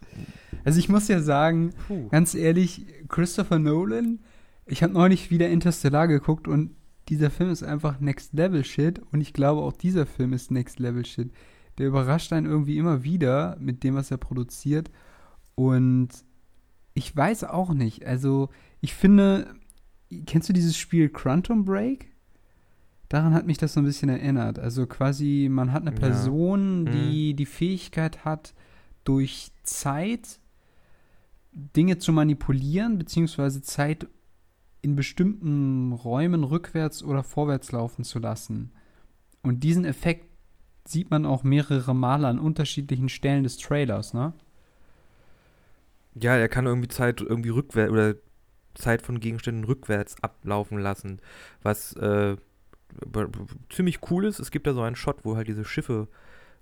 [0.63, 2.09] Also ich muss ja sagen, Puh.
[2.09, 4.19] ganz ehrlich, Christopher Nolan,
[4.65, 6.75] ich habe neulich wieder Interstellar geguckt und
[7.07, 10.79] dieser Film ist einfach Next Level Shit und ich glaube auch dieser Film ist Next
[10.79, 11.31] Level Shit.
[11.77, 14.91] Der überrascht einen irgendwie immer wieder mit dem, was er produziert
[15.55, 16.09] und
[16.93, 18.49] ich weiß auch nicht, also
[18.81, 19.55] ich finde,
[20.25, 22.11] kennst du dieses Spiel Quantum Break?
[23.09, 24.59] Daran hat mich das so ein bisschen erinnert.
[24.59, 25.97] Also quasi, man hat eine Ja.
[25.97, 26.91] Person, Mhm.
[26.91, 28.53] die die Fähigkeit hat,
[29.03, 30.39] durch Zeit
[31.51, 34.07] Dinge zu manipulieren, beziehungsweise Zeit
[34.81, 38.71] in bestimmten Räumen rückwärts oder vorwärts laufen zu lassen.
[39.41, 40.27] Und diesen Effekt
[40.87, 44.33] sieht man auch mehrere Male an unterschiedlichen Stellen des Trailers, ne?
[46.15, 48.15] Ja, er kann irgendwie Zeit irgendwie rückwärts oder
[48.79, 51.19] Zeit von Gegenständen rückwärts ablaufen lassen,
[51.61, 52.35] was äh,
[53.69, 54.39] ziemlich cool ist.
[54.39, 56.07] Es gibt da so einen Shot, wo halt diese Schiffe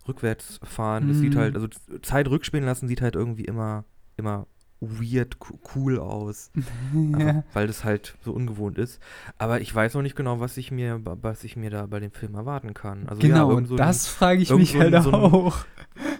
[0.08, 1.10] rückwärts fahren.
[1.10, 1.39] Es sieht Mhm.
[1.39, 1.67] halt, also
[2.01, 3.86] Zeit rückspielen lassen sieht halt irgendwie immer,
[4.17, 4.47] immer
[4.80, 6.51] weird co- cool aus,
[7.17, 7.43] ja.
[7.53, 9.01] weil das halt so ungewohnt ist.
[9.38, 12.12] Aber ich weiß noch nicht genau, was ich mir, was ich mir da bei dem
[12.12, 13.08] Film erwarten kann.
[13.08, 15.65] Also ja, Genau, irgend so das frage ich mich so halt so auch.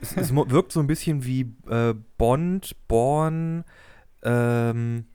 [0.02, 3.64] es, es wirkt so ein bisschen wie äh, Bond, Born,
[4.24, 5.06] ähm,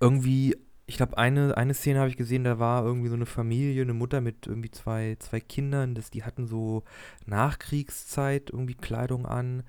[0.00, 3.82] irgendwie, ich glaube, eine, eine Szene habe ich gesehen, da war irgendwie so eine Familie,
[3.82, 6.82] eine Mutter mit irgendwie zwei, zwei Kindern, das, die hatten so
[7.26, 9.62] Nachkriegszeit irgendwie Kleidung an.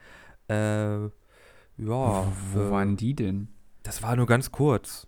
[0.48, 1.12] Äh, ja,
[1.78, 3.48] wo äh, waren die denn?
[3.84, 5.08] das war nur ganz kurz.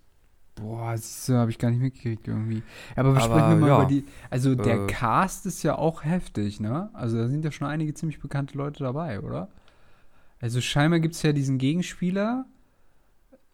[0.56, 0.94] Boah,
[1.26, 2.62] du, habe ich gar nicht mitgekriegt irgendwie.
[2.94, 4.04] Aber besprechen Aber wir mal ja, über die.
[4.30, 6.90] Also der äh, Cast ist ja auch heftig, ne?
[6.92, 9.48] Also da sind ja schon einige ziemlich bekannte Leute dabei, oder?
[10.40, 12.46] Also scheinbar gibt es ja diesen Gegenspieler,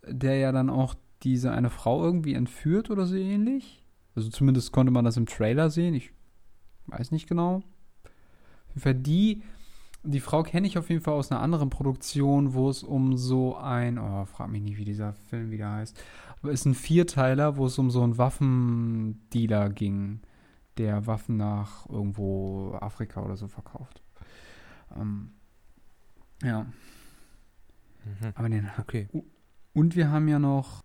[0.07, 3.85] der ja dann auch diese eine Frau irgendwie entführt oder so ähnlich.
[4.15, 5.95] Also zumindest konnte man das im Trailer sehen.
[5.95, 6.13] Ich
[6.87, 7.57] weiß nicht genau.
[8.05, 9.43] Auf jeden Fall die,
[10.03, 13.57] die Frau kenne ich auf jeden Fall aus einer anderen Produktion, wo es um so
[13.57, 16.03] ein, oh, frag mich nicht, wie dieser Film wieder heißt.
[16.43, 20.21] Aber ist ein Vierteiler, wo es um so einen Waffendealer ging,
[20.79, 24.03] der Waffen nach irgendwo Afrika oder so verkauft.
[24.97, 25.33] Ähm,
[26.43, 26.67] ja,
[28.05, 28.33] Mhm.
[28.35, 28.71] aber den.
[28.79, 29.09] Okay.
[29.75, 30.81] Und wir haben ja noch.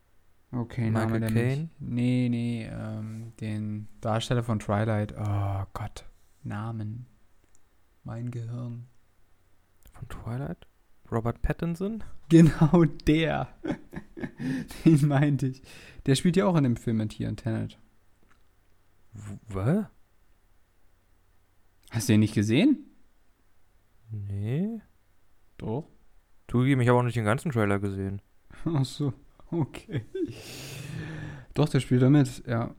[0.52, 1.70] Okay, Name Michael der Caine?
[1.80, 5.14] Nee, nee, ähm, den Darsteller von Twilight.
[5.18, 6.06] Oh Gott.
[6.44, 7.08] Namen.
[8.04, 8.88] Mein Gehirn.
[9.92, 10.68] Von Twilight?
[11.12, 12.04] Robert Pattinson?
[12.28, 13.50] Genau der.
[14.84, 15.62] den meinte ich.
[16.08, 17.78] Der spielt ja auch in dem Film mit hier in Tenet.
[19.48, 19.86] Was?
[21.92, 22.80] Hast du den nicht gesehen?
[24.10, 24.82] Nee.
[25.58, 25.88] Doch.
[26.48, 28.24] Zugegeben, ich habe auch nicht den ganzen Trailer gesehen.
[28.66, 29.14] Ach so,
[29.52, 30.06] okay.
[31.54, 32.74] Doch, der spielt da mit, ja.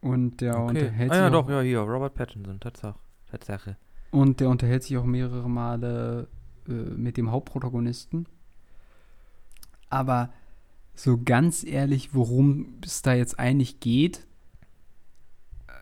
[0.00, 0.68] Und der Okay.
[0.68, 2.98] unterhält Ah sich ja, auch, doch, ja, hier, Robert Pattinson, Tatsache.
[3.30, 3.76] Tatsache.
[4.10, 6.28] Und der unterhält sich auch mehrere Male
[6.68, 8.26] äh, mit dem Hauptprotagonisten.
[9.90, 10.32] Aber
[10.94, 14.26] so ganz ehrlich, worum es da jetzt eigentlich geht,
[15.66, 15.72] äh,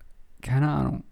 [0.41, 1.05] keine Ahnung.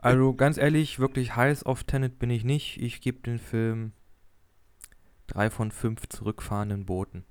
[0.00, 2.80] Also ganz ehrlich, wirklich heiß auf Tenet bin ich nicht.
[2.80, 3.92] Ich gebe den Film
[5.28, 7.24] drei von fünf zurückfahrenden Booten.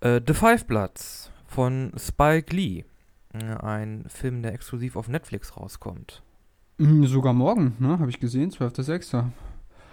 [0.00, 2.84] Äh, The Five Bloods von Spike Lee.
[3.34, 6.22] Äh, Ein Film, der exklusiv auf Netflix rauskommt.
[6.78, 7.98] Hm, Sogar morgen, ne?
[7.98, 9.24] Habe ich gesehen, 12.06.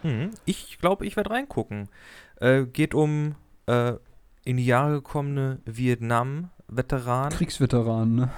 [0.03, 1.89] Hm, ich glaube, ich werde reingucken.
[2.39, 3.93] Äh, geht um äh,
[4.43, 7.31] in die Jahre gekommene Vietnam-Veteranen.
[7.35, 8.29] Kriegsveteran, ne?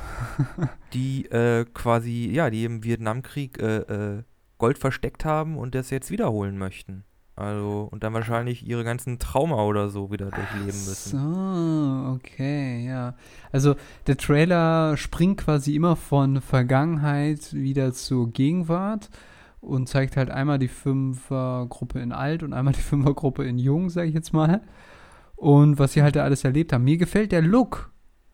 [0.94, 4.24] die äh, quasi, ja, die im Vietnamkrieg äh, äh,
[4.58, 7.04] Gold versteckt haben und das jetzt wiederholen möchten.
[7.38, 11.12] Also, und dann wahrscheinlich ihre ganzen Trauma oder so wieder durchleben müssen.
[11.12, 13.14] So, okay, ja.
[13.52, 13.76] Also
[14.08, 19.12] der Trailer springt quasi immer von Vergangenheit wieder zur Gegenwart
[19.62, 24.08] und zeigt halt einmal die Fünfergruppe in alt und einmal die Fünfergruppe in jung, sag
[24.08, 24.62] ich jetzt mal.
[25.36, 26.86] Und was sie halt da alles erlebt haben.
[26.86, 27.92] Mir gefällt der Look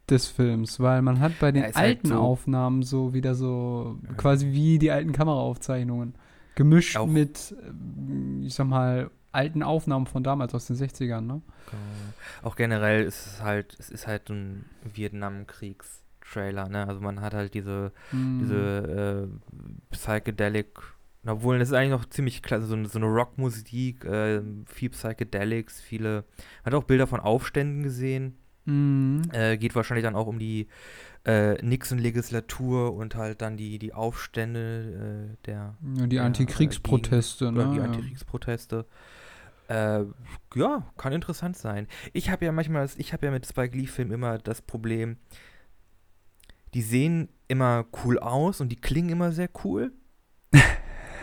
[0.09, 3.97] des Films, weil man hat bei den Ja, halt alten so- Aufnahmen so wieder so
[4.07, 4.13] Ja.
[4.13, 6.15] quasi wie die alten Kameraaufzeichnungen.
[6.55, 11.41] Gemischt Auch- mit, ähm, ich sag mal, alten Aufnahmen von damals aus den 60ern, ne?
[11.71, 12.47] Genau.
[12.49, 16.87] Auch generell ist es halt, es ist halt ein Vietnamkriegs-Trailer, ne?
[16.87, 18.39] Also man hat halt diese, Mm.
[18.39, 20.79] diese äh, Psychedelic,
[21.25, 25.81] obwohl das ist eigentlich noch ziemlich klasse, so, eine- so eine Rockmusik, äh, viel Psychedelics,
[25.81, 26.25] viele,
[26.63, 28.37] man hat auch Bilder von Aufständen gesehen.
[28.65, 29.23] Mhm.
[29.33, 30.67] Äh, geht wahrscheinlich dann auch um die
[31.25, 37.71] äh, Nixon-Legislatur und halt dann die, die Aufstände äh, der Ja, die Ja, Antikriegsproteste, ne?
[37.73, 37.79] die.
[37.81, 38.85] Antikriegsproteste.
[39.69, 40.03] Äh,
[40.55, 41.87] ja, kann interessant sein.
[42.11, 45.17] Ich habe ja manchmal, ich habe ja mit Spike Lee-Filmen immer das Problem,
[46.73, 49.93] die sehen immer cool aus und die klingen immer sehr cool,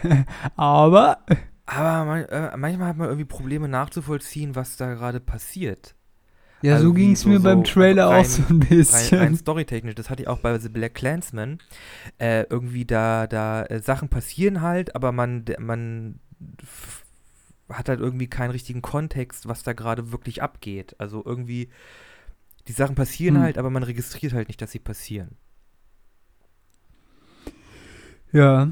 [0.56, 1.18] Aber
[1.66, 5.94] aber man, äh, manchmal hat man irgendwie Probleme nachzuvollziehen, was da gerade passiert.
[6.62, 8.68] Ja, Also so ging es so- mir beim so Trailer rein- auch so ein Rein,
[8.68, 9.18] bisschen.
[9.18, 11.58] rein storytechnisch, das hatte ich auch bei The Black Clansman.
[12.18, 16.20] Äh, irgendwie da, da äh, Sachen passieren halt, aber man, man
[17.68, 20.96] hat halt irgendwie keinen richtigen Kontext, was da gerade wirklich abgeht.
[20.98, 21.68] Also irgendwie,
[22.68, 23.42] die Sachen passieren Hm.
[23.42, 25.36] halt, aber man registriert halt nicht, dass sie passieren.
[28.32, 28.70] ja.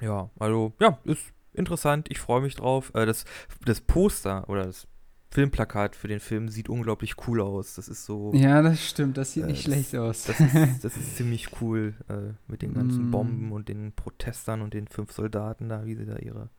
[0.00, 1.22] Ja, also, ja, ist
[1.54, 2.90] interessant, ich freue mich drauf.
[2.94, 3.24] Äh, das,
[3.64, 4.88] das Poster oder das
[5.32, 7.74] Filmplakat für den Film sieht unglaublich cool aus.
[7.76, 8.32] Das ist so.
[8.34, 9.16] Ja, das stimmt.
[9.16, 10.24] Das sieht Äh, nicht das- schlecht aus.
[10.24, 13.10] Das ist, das ist ziemlich cool äh, mit den ganzen Mm.
[13.10, 16.50] Bomben und den Protestern und den fünf Soldaten da, wie sie da ihre,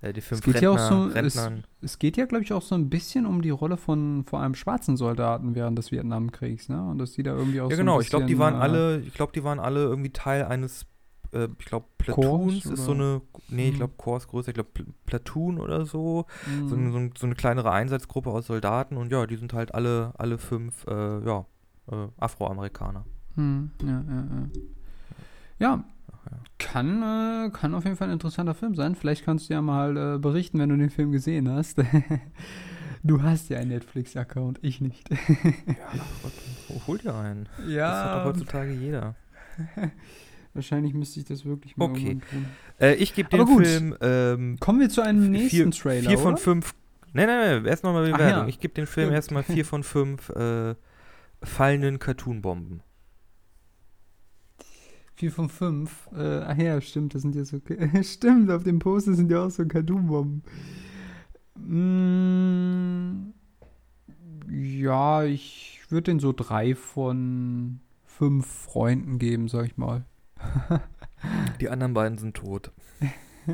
[0.00, 1.50] äh, die fünf geht ja auch Rentner, so- es-
[1.82, 4.54] es geht ja, glaube ich, auch so ein bisschen um die Rolle von vor allem
[4.54, 6.82] schwarzen Soldaten während des Vietnamkriegs, ne?
[6.88, 8.58] Und dass die da irgendwie auch Ja so genau, ein ich glaube, die waren äh,
[8.58, 10.86] alle, ich glaube, die waren alle irgendwie Teil eines,
[11.34, 13.90] äh, ich glaube, Platoons Corps, ist so eine, nee, ich Mhm.
[13.96, 16.26] glaube, ist größer, ich glaube, Pl Platoon oder so,
[16.66, 16.82] so, mhm.
[16.82, 20.12] eine- so, ein- so eine kleinere Einsatzgruppe aus Soldaten und ja, die sind halt alle,
[20.16, 21.44] alle fünf, äh, ja,
[21.90, 23.04] äh, Afroamerikaner.
[23.36, 24.48] Hm, ja, ja, ja.
[25.58, 26.38] Ja, Ach ja.
[26.58, 28.94] kann, äh, kann auf jeden Fall ein interessanter Film sein.
[28.94, 31.78] Vielleicht kannst du ja mal äh, berichten, wenn du den Film gesehen hast.
[33.02, 35.08] du hast ja einen Netflix-Account, ich nicht.
[35.10, 35.16] Ja,
[36.22, 36.32] Gott,
[36.86, 37.48] hol- dir einen.
[37.66, 39.14] Das hat doch heutzutage jeder.
[40.54, 42.18] wahrscheinlich müsste ich das wirklich mal Okay.
[42.30, 42.46] tun.
[42.80, 43.66] Äh, ich gebe dem gut.
[43.66, 46.36] Film ähm, Kommen wir zu einem nächsten vier, Trailer, vier von oder?
[46.42, 46.74] fünf.
[47.12, 48.42] Nein, nein, nein, erst nochmal Bewertung.
[48.42, 48.48] ja.
[48.48, 50.74] Ich gebe dem Film erstmal vier von fünf äh,
[51.42, 52.82] fallenden Cartoonbomben.
[55.16, 56.08] Vier von fünf.
[56.12, 57.60] Äh, ach ja, stimmt, das sind ja so.
[58.02, 60.42] stimmt, auf dem Poster sind ja auch so Cartoon-Bomben.
[61.56, 63.32] Mm,
[64.50, 70.04] ja, ich würde den so drei von fünf Freunden geben, sag ich mal.
[71.60, 72.72] Die anderen beiden sind tot.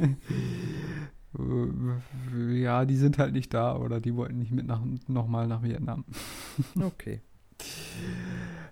[2.52, 6.04] Ja, die sind halt nicht da oder die wollten nicht mit nach, nochmal nach Vietnam.
[6.80, 7.20] Okay.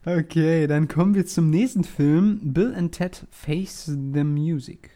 [0.05, 2.41] Okay, dann kommen wir zum nächsten Film.
[2.53, 4.91] Bill and Ted Face the Music.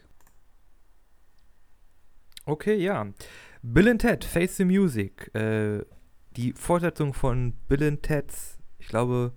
[2.47, 3.07] Okay, ja.
[3.63, 5.33] Bill and Ted, Face the Music.
[5.35, 5.85] Äh,
[6.37, 9.35] die Fortsetzung von Bill and Ted's, ich glaube,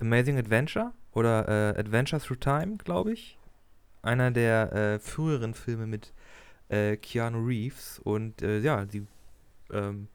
[0.00, 3.38] Amazing Adventure oder äh, Adventure Through Time, glaube ich.
[4.02, 6.12] Einer der äh, früheren Filme mit
[6.68, 7.98] äh, Keanu Reeves.
[8.02, 9.06] Und äh, ja, sie
[9.72, 10.08] ähm,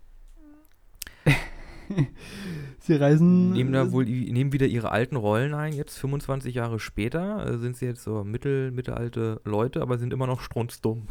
[2.79, 3.51] Sie reisen.
[3.53, 5.73] nehmen da wohl i- nehmen wieder ihre alten Rollen ein.
[5.73, 10.27] Jetzt 25 Jahre später äh, sind sie jetzt so mittel, mittelalte Leute, aber sind immer
[10.27, 11.07] noch strunzdumm.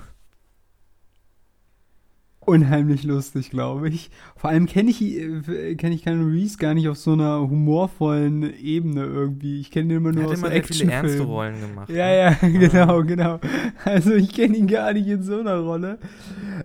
[2.46, 4.10] Unheimlich lustig, glaube ich.
[4.36, 8.54] Vor allem kenne ich, äh, kenn ich Keanu Reeves gar nicht auf so einer humorvollen
[8.58, 9.60] Ebene irgendwie.
[9.60, 11.22] Ich kenne ihn immer Er nur hat aus immer sehr viele ernste.
[11.22, 11.88] Rollen gemacht.
[11.90, 12.18] Ja, ne?
[12.42, 13.40] ja, genau, genau.
[13.84, 15.98] Also ich kenne ihn gar nicht in so einer Rolle.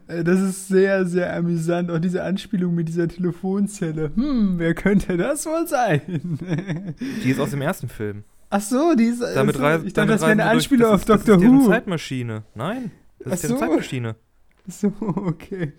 [0.07, 1.91] Äh, Das ist sehr, sehr amüsant.
[1.91, 4.11] Auch diese Anspielung mit dieser Telefonzelle.
[4.15, 6.01] Hm, wer könnte das wohl sein?
[7.23, 8.23] Die ist aus dem ersten Film.
[8.51, 9.21] Ach so, die ist.
[9.21, 11.67] Damit also, ich dachte, das wäre eine Anspielung durch, auf Doctor das ist deren Who.
[11.69, 12.43] Zeitmaschine.
[12.55, 12.89] Nein,
[13.19, 13.57] das ist Ach so.
[13.57, 14.15] Zeitmaschine.
[14.71, 15.73] So, okay.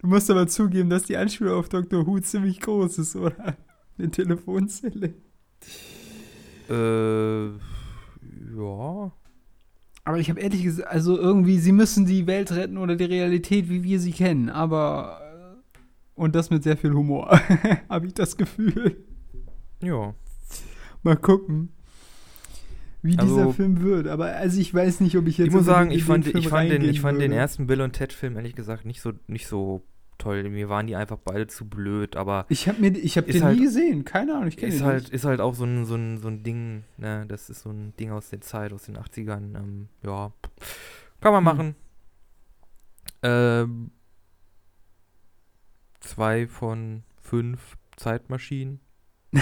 [0.00, 3.56] Du musst aber zugeben, dass die Anspielung auf Doctor Who ziemlich groß ist, oder?
[3.98, 5.14] Eine Telefonzelle.
[6.68, 9.12] Äh, ja.
[10.06, 13.68] Aber ich habe ehrlich gesagt, also irgendwie, sie müssen die Welt retten oder die Realität,
[13.70, 15.20] wie wir sie kennen, aber.
[15.22, 15.80] äh,
[16.14, 17.30] Und das mit sehr viel Humor,
[17.88, 18.96] habe ich das Gefühl.
[19.82, 20.14] Ja.
[21.02, 21.70] Mal gucken,
[23.04, 24.08] wie Also- dieser Film wird.
[24.08, 25.46] Aber also ich weiß nicht, ob ich jetzt.
[25.48, 27.92] Ich muss sagen, ich fand, Film ich fand, den, ich fand den ersten Bill und
[27.92, 29.82] Ted Film ehrlich gesagt nicht so, nicht so
[30.18, 30.48] toll.
[30.48, 33.56] Mir waren die einfach beide zu blöd, aber Ich habe mir, ich habe den halt-
[33.58, 34.04] nie gesehen.
[34.04, 35.12] Keine Ahnung, ich kenne ist ihn halt, nicht.
[35.12, 37.92] ist halt auch so ein, so ein, so ein Ding, ne, das ist so ein
[38.00, 39.54] Ding aus der Zeit, aus den 80ern.
[39.56, 40.32] Ähm, ja.
[41.20, 41.44] Kann man Hm.
[41.44, 41.74] machen.
[43.22, 43.90] Ähm,
[46.00, 48.80] zwei von fünf Zeitmaschinen.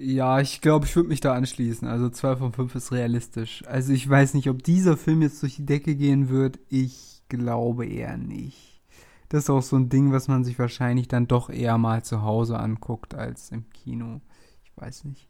[0.00, 1.88] Ja, ich glaube, ich würde mich da anschließen.
[1.88, 3.64] Also 2 von 5 ist realistisch.
[3.66, 6.60] Also ich weiß nicht, ob dieser Film jetzt durch die Decke gehen wird.
[6.68, 8.80] Ich glaube eher nicht.
[9.28, 12.22] Das ist auch so ein Ding, was man sich wahrscheinlich dann doch eher mal zu
[12.22, 14.20] Hause anguckt als im Kino.
[14.62, 15.28] Ich weiß nicht.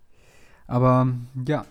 [0.67, 1.15] Aber
[1.47, 1.65] ja.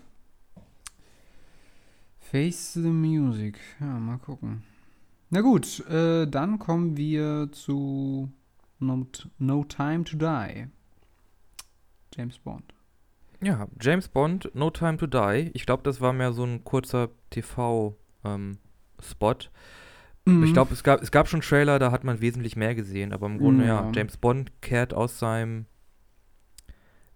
[2.20, 3.60] Face the Music.
[3.80, 4.64] Ja, mal gucken.
[5.30, 8.32] Na gut, äh, dann kommen wir zu
[8.80, 9.06] No,
[9.38, 10.66] no Time to Die.
[12.16, 12.77] James Bond.
[13.42, 15.52] Ja, James Bond, No Time to Die.
[15.54, 17.98] Ich glaube, das war mehr so ein kurzer TV-Spot.
[20.26, 20.44] Mhm.
[20.44, 23.28] Ich glaube, es gab, es gab schon Trailer, da hat man wesentlich mehr gesehen, aber
[23.28, 23.92] im Grunde, ja, Ja.
[23.94, 25.66] James Bond kehrt aus seinem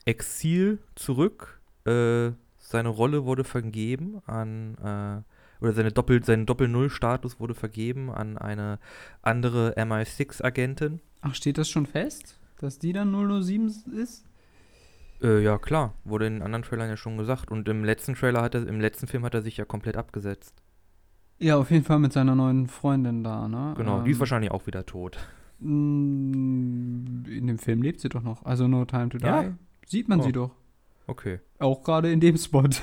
[0.06, 1.60] Exil zurück.
[1.86, 8.38] Äh, seine Rolle wurde vergeben an, äh, oder seine Doppel, sein Doppel-Null-Status wurde vergeben an
[8.38, 8.80] eine
[9.22, 11.02] andere MI6-Agentin.
[11.22, 12.40] Ach, steht das schon fest?
[12.60, 14.24] Dass die dann 007 ist?
[15.22, 17.52] Äh, ja, klar, wurde in anderen Trailern ja schon gesagt.
[17.52, 20.62] Und im letzten Trailer hat er, im letzten Film hat er sich ja komplett abgesetzt.
[21.40, 23.74] Ja, auf jeden Fall mit seiner neuen Freundin da, ne?
[23.78, 25.18] Genau, die ist Ähm, wahrscheinlich auch wieder tot.
[25.60, 28.44] mm, In dem Film lebt sie doch noch.
[28.46, 29.26] Also No Time to Die.
[29.26, 29.54] Ja?
[29.86, 30.24] Sieht man Oh.
[30.24, 30.52] sie doch.
[31.08, 31.40] Okay.
[31.60, 32.64] Auch gerade in dem Spot.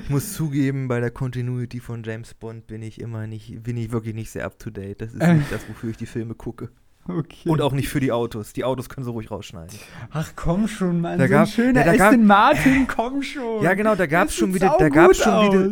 [0.00, 3.92] Ich muss zugeben, bei der Continuity von James Bond bin ich immer nicht, bin ich
[3.92, 5.00] wirklich nicht sehr up to date.
[5.00, 6.70] Das ist nicht das, wofür ich die Filme gucke.
[7.18, 7.48] okay.
[7.48, 8.52] Und auch nicht für die Autos.
[8.52, 9.76] Die Autos können sie ruhig rausschneiden.
[10.12, 11.18] Ach komm schon, Mann.
[11.18, 13.62] Da so gab- ein schöner ja, Aston Martin, komm schon.
[13.62, 15.70] Ja, genau, da gab es schon wieder, da gab es schon wieder,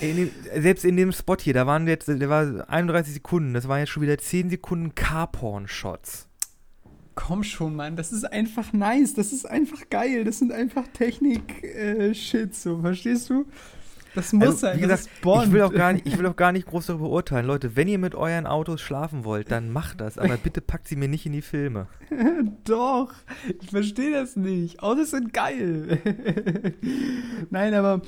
[0.00, 3.68] in dem, selbst in dem Spot hier, da waren jetzt, da war 31 Sekunden, das
[3.68, 6.28] waren jetzt schon wieder 10 Sekunden Carporn-Shots.
[7.14, 7.96] Komm schon, Mann.
[7.96, 9.14] Das ist einfach nice.
[9.14, 10.22] Das ist einfach geil.
[10.22, 12.80] Das sind einfach Technik-Shit, so.
[12.80, 13.46] Verstehst du?
[14.14, 14.76] Das muss Also, sein.
[14.78, 17.46] wie gesagt, ich will, auch gar nicht, ich will auch gar nicht groß darüber urteilen.
[17.46, 20.18] Leute, wenn ihr mit euren Autos schlafen wollt, dann macht das.
[20.18, 21.86] Aber bitte packt sie mir nicht in die Filme.
[22.64, 23.12] Doch,
[23.60, 24.82] ich verstehe das nicht.
[24.82, 25.98] Autos sind geil.
[27.50, 28.00] Nein, aber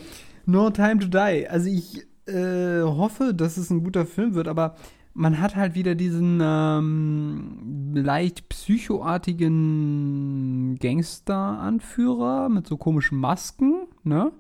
[0.47, 1.47] No Time to Die.
[1.49, 4.77] Also ich äh, hoffe, dass es ein guter Film wird, aber
[5.13, 14.31] man hat halt wieder diesen ähm, leicht psychoartigen Gangster-Anführer mit so komischen Masken, ne?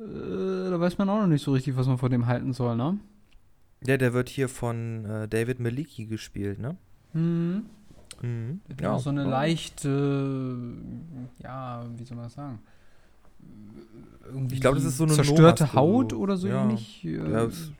[0.00, 2.76] Äh, da weiß man auch noch nicht so richtig, was man von dem halten soll,
[2.76, 2.98] ne?
[3.86, 6.76] Ja, der wird hier von äh, David Maliki gespielt, ne?
[7.12, 7.64] Mhm.
[8.22, 8.60] Mhm.
[8.80, 10.58] Ja, so eine leichte,
[11.42, 12.58] ja, wie soll man das sagen?
[14.26, 16.62] Irgendwie Ich glaube, das ist so eine zerstörte Haut oder so Ja.
[16.64, 17.70] ähnlich äh, Ja, es-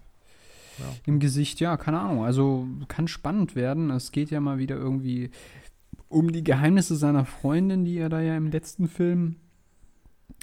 [0.78, 0.84] ja.
[1.06, 1.60] im Gesicht.
[1.60, 2.24] Ja, keine Ahnung.
[2.24, 3.90] Also kann spannend werden.
[3.90, 5.30] Es geht ja mal wieder irgendwie
[6.08, 9.36] um die Geheimnisse seiner Freundin, die er da ja im letzten Film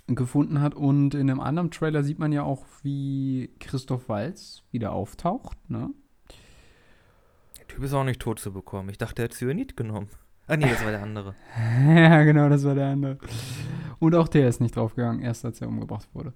[0.08, 0.76] gefunden hat.
[0.76, 5.58] Und in einem anderen Trailer sieht man ja auch, wie Christoph Walz wieder auftaucht.
[5.70, 5.90] Ne?
[7.60, 8.90] Der Typ ist auch nicht tot zu bekommen.
[8.90, 10.10] Ich dachte, er hat Cyanid genommen.
[10.48, 11.36] Ah, nee, das war der andere.
[11.86, 13.18] Ja, genau, das war der andere.
[14.00, 16.34] Und auch der ist nicht draufgegangen, erst als er umgebracht wurde.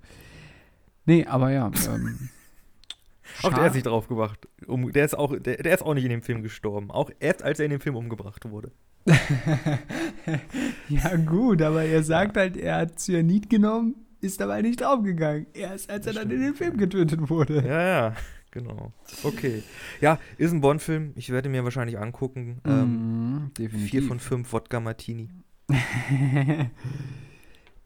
[1.06, 1.72] Nee, aber ja.
[1.88, 2.30] Ähm,
[3.44, 4.48] Auch der ist nicht drauf gemacht.
[4.68, 6.92] Um, der, ist auch, der, der ist auch nicht in dem Film gestorben.
[6.92, 8.72] Auch erst als er in dem Film umgebracht wurde.
[10.90, 15.48] ja, gut, aber er sagt halt, er hat Cyanid genommen, ist dabei nicht draufgegangen.
[15.54, 17.66] Erst als er dann in den Film getötet wurde.
[17.68, 18.16] Ja, ja,
[18.52, 18.94] genau.
[19.24, 19.64] Okay.
[20.02, 21.14] Ja, ist ein Bond-Film.
[21.16, 22.62] Ich werde mir wahrscheinlich angucken.
[22.66, 25.30] Ähm, Mhm, vier von fünf Wodka Martini.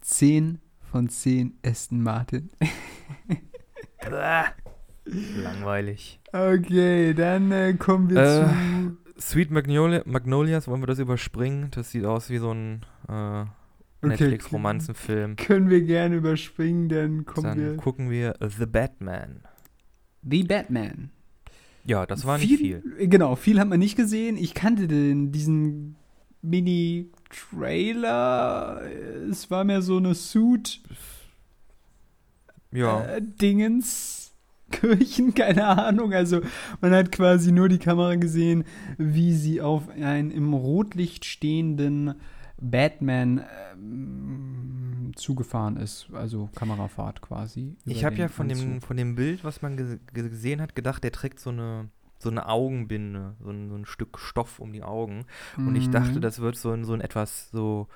[0.01, 0.59] Zehn
[0.91, 2.49] von zehn Aston Martin.
[5.05, 6.20] Langweilig.
[6.32, 8.97] Okay, dann äh, kommen wir Äh, zu.
[9.20, 11.70] Sweet Magnolia, Magnolias, wollen wir das überspringen?
[11.72, 13.45] Das sieht aus wie so ein äh,
[14.05, 15.38] Netflix-Romanzenfilm.
[15.38, 17.78] Können wir gerne überspringen, dann kommen Dann wir.
[17.78, 19.41] gucken wir The Batman.
[20.22, 21.11] The Batman.
[21.86, 22.84] Ja, das war nicht viel.
[22.99, 24.36] Genau, viel hat man nicht gesehen.
[24.38, 25.95] Ich kannte den, diesen
[26.41, 28.82] Mini-Trailer.
[29.30, 30.82] Es war mehr so eine Suit.
[32.72, 33.05] Ja.
[33.05, 34.24] äh, Dingens.
[34.72, 36.13] Kirchen, keine Ahnung.
[36.13, 36.41] Also
[36.82, 38.63] man hat quasi nur die Kamera gesehen,
[38.97, 42.16] wie sie auf einen im Rotlicht stehenden
[42.59, 43.43] Batman
[43.74, 46.07] ähm, zugefahren ist.
[46.13, 47.76] Also Kamerafahrt quasi.
[47.86, 51.03] Ich habe ja von dem, von dem Bild, was man ge ge- gesehen hat, gedacht,
[51.03, 51.89] der trägt so eine,
[52.20, 55.26] so eine Augenbinde, so ein, so ein Stück Stoff um die Augen.
[55.57, 56.22] Und ich dachte, Mhm.
[56.22, 57.88] das wird so ein, so ein etwas so,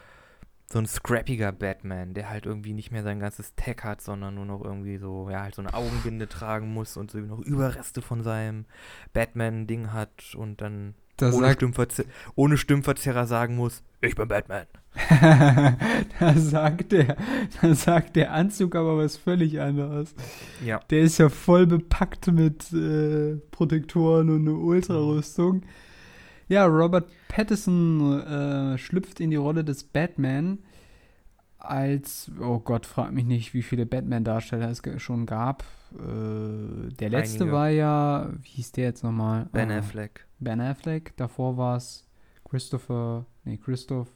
[0.72, 4.45] so ein scrappiger Batman, der halt irgendwie nicht mehr sein ganzes Tag hat, sondern nur
[4.45, 8.24] noch irgendwie so, ja, halt so eine Augenbinde tragen muss und so noch Überreste von
[8.24, 8.65] seinem
[9.13, 12.05] Batman-Ding hat und dann Da ohne, Stimmverze
[12.36, 14.67] ohne Stimmverzerrer sagen muss, ich bin Batman.
[16.20, 17.17] da sagt der,
[17.61, 20.13] da sagt der Anzug aber was völlig anderes.
[20.63, 20.80] Ja.
[20.91, 25.63] Der ist ja voll bepackt mit äh, Protektoren und eine Ultrarüstung.
[26.50, 30.60] Ja, Robert Pattinson äh, schlüpft in die Rolle des Batman
[31.58, 35.64] als, oh Gott, frag mich nicht, wie viele Batman-Darsteller es schon gab.
[35.93, 37.52] Äh, der letzte Einige.
[37.56, 39.47] war ja, wie hieß der jetzt nochmal?
[39.52, 40.26] Ben Ah, Affleck.
[40.39, 41.16] Ben Affleck.
[41.18, 42.08] Davor war es
[42.50, 44.08] Christopher, nee, Christoph,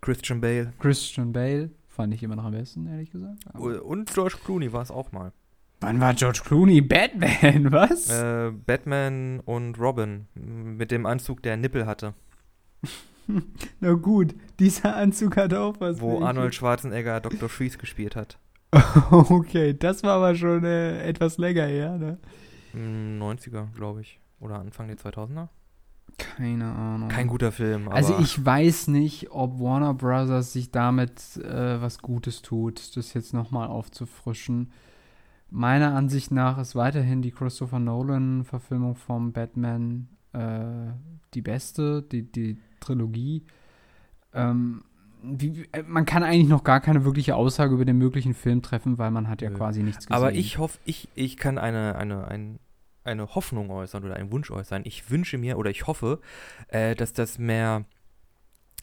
[0.00, 0.72] Christian Bale.
[0.78, 1.70] Christian Bale.
[1.88, 3.38] Fand ich immer noch am besten, ehrlich gesagt.
[3.52, 5.32] Aber- Und George Clooney war es auch mal.
[5.80, 7.70] Wann war George Clooney Batman?
[7.72, 8.10] Was?
[8.10, 12.14] Äh, Batman und Robin mit dem Anzug, der Nippel hatte.
[13.80, 16.00] Na gut, dieser Anzug hat auch was.
[16.00, 16.22] Wo.
[16.22, 17.48] Arnold Schwarzenegger Dr.
[17.48, 18.38] Freeze gespielt hat.
[19.10, 22.18] okay, das war aber schon äh, etwas länger her, ne?
[22.72, 24.20] Im 90er, glaube ich.
[24.38, 25.48] Oder Anfang der 2000er.
[26.18, 27.08] Keine Ahnung.
[27.08, 31.98] Kein guter Film, aber also ich weiß nicht, ob Warner Brothers sich damit äh, was
[31.98, 34.72] Gutes tut, das jetzt nochmal aufzufrischen.
[35.48, 40.92] Meiner Ansicht nach ist weiterhin die Christopher Nolan-Verfilmung vom Batman äh,
[41.34, 43.44] die beste, die, die Trilogie.
[44.34, 44.84] Ähm,
[45.22, 48.98] wie, äh, man kann eigentlich noch gar keine wirkliche Aussage über den möglichen Film treffen,
[48.98, 49.56] weil man hat ja Nö.
[49.56, 50.16] quasi nichts gesehen.
[50.16, 52.58] Aber ich hoffe, ich, ich kann eine, eine, ein,
[53.04, 54.82] eine Hoffnung äußern oder einen Wunsch äußern.
[54.84, 56.20] Ich wünsche mir oder ich hoffe,
[56.68, 57.84] äh, dass das mehr,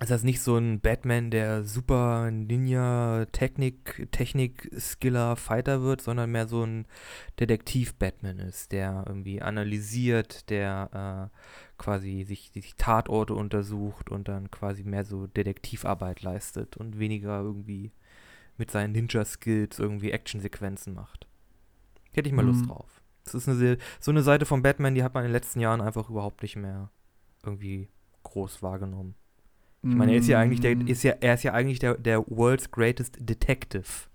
[0.03, 6.45] dass das nicht so ein Batman, der super Ninja Technik, Technik-Skiller Fighter wird, sondern mehr
[6.45, 6.85] so ein
[7.39, 11.37] Detektiv-Batman ist, der irgendwie analysiert, der äh,
[11.81, 17.93] quasi sich, sich Tatorte untersucht und dann quasi mehr so Detektivarbeit leistet und weniger irgendwie
[18.57, 21.27] mit seinen Ninja-Skills irgendwie Actionsequenzen macht.
[22.11, 22.67] Hätte ich mal Lust Mhm.
[22.67, 23.01] drauf.
[23.23, 25.79] Das ist eine, so eine Seite von Batman, die hat man in den letzten Jahren
[25.79, 26.89] einfach überhaupt nicht mehr
[27.41, 27.87] irgendwie
[28.23, 29.15] groß wahrgenommen.
[29.85, 31.95] Ich meine, er ist ja eigentlich der, Mm, ist ja, er ist ja eigentlich der,
[31.95, 34.07] der World's Greatest Detective.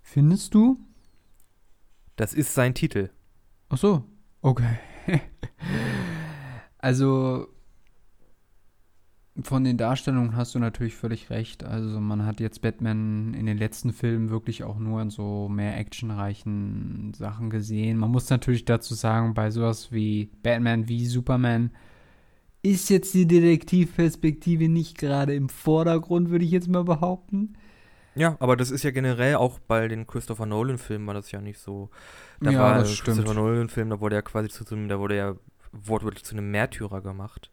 [0.00, 0.78] Findest du?
[2.16, 3.10] Das ist sein Titel.
[3.68, 4.04] Ach so,
[4.40, 4.78] okay.
[6.78, 7.48] also
[9.42, 11.62] von den Darstellungen hast du natürlich völlig recht.
[11.62, 15.78] Also man hat jetzt Batman in den letzten Filmen wirklich auch nur in so mehr
[15.78, 17.98] actionreichen Sachen gesehen.
[17.98, 21.70] Man muss natürlich dazu sagen, bei sowas wie Batman wie Superman
[22.62, 27.54] ist jetzt die Detektivperspektive nicht gerade im Vordergrund, würde ich jetzt mal behaupten.
[28.14, 31.58] Ja, aber das ist ja generell auch bei den Christopher Nolan-Filmen war das ja nicht
[31.58, 31.90] so.
[32.42, 33.24] Da Ja, war das ein stimmt.
[33.24, 35.38] Christopher Nolan-Film, da wurde er quasi zu so einem, da wurde er
[35.72, 37.52] wortwörtlich zu einem Märtyrer gemacht.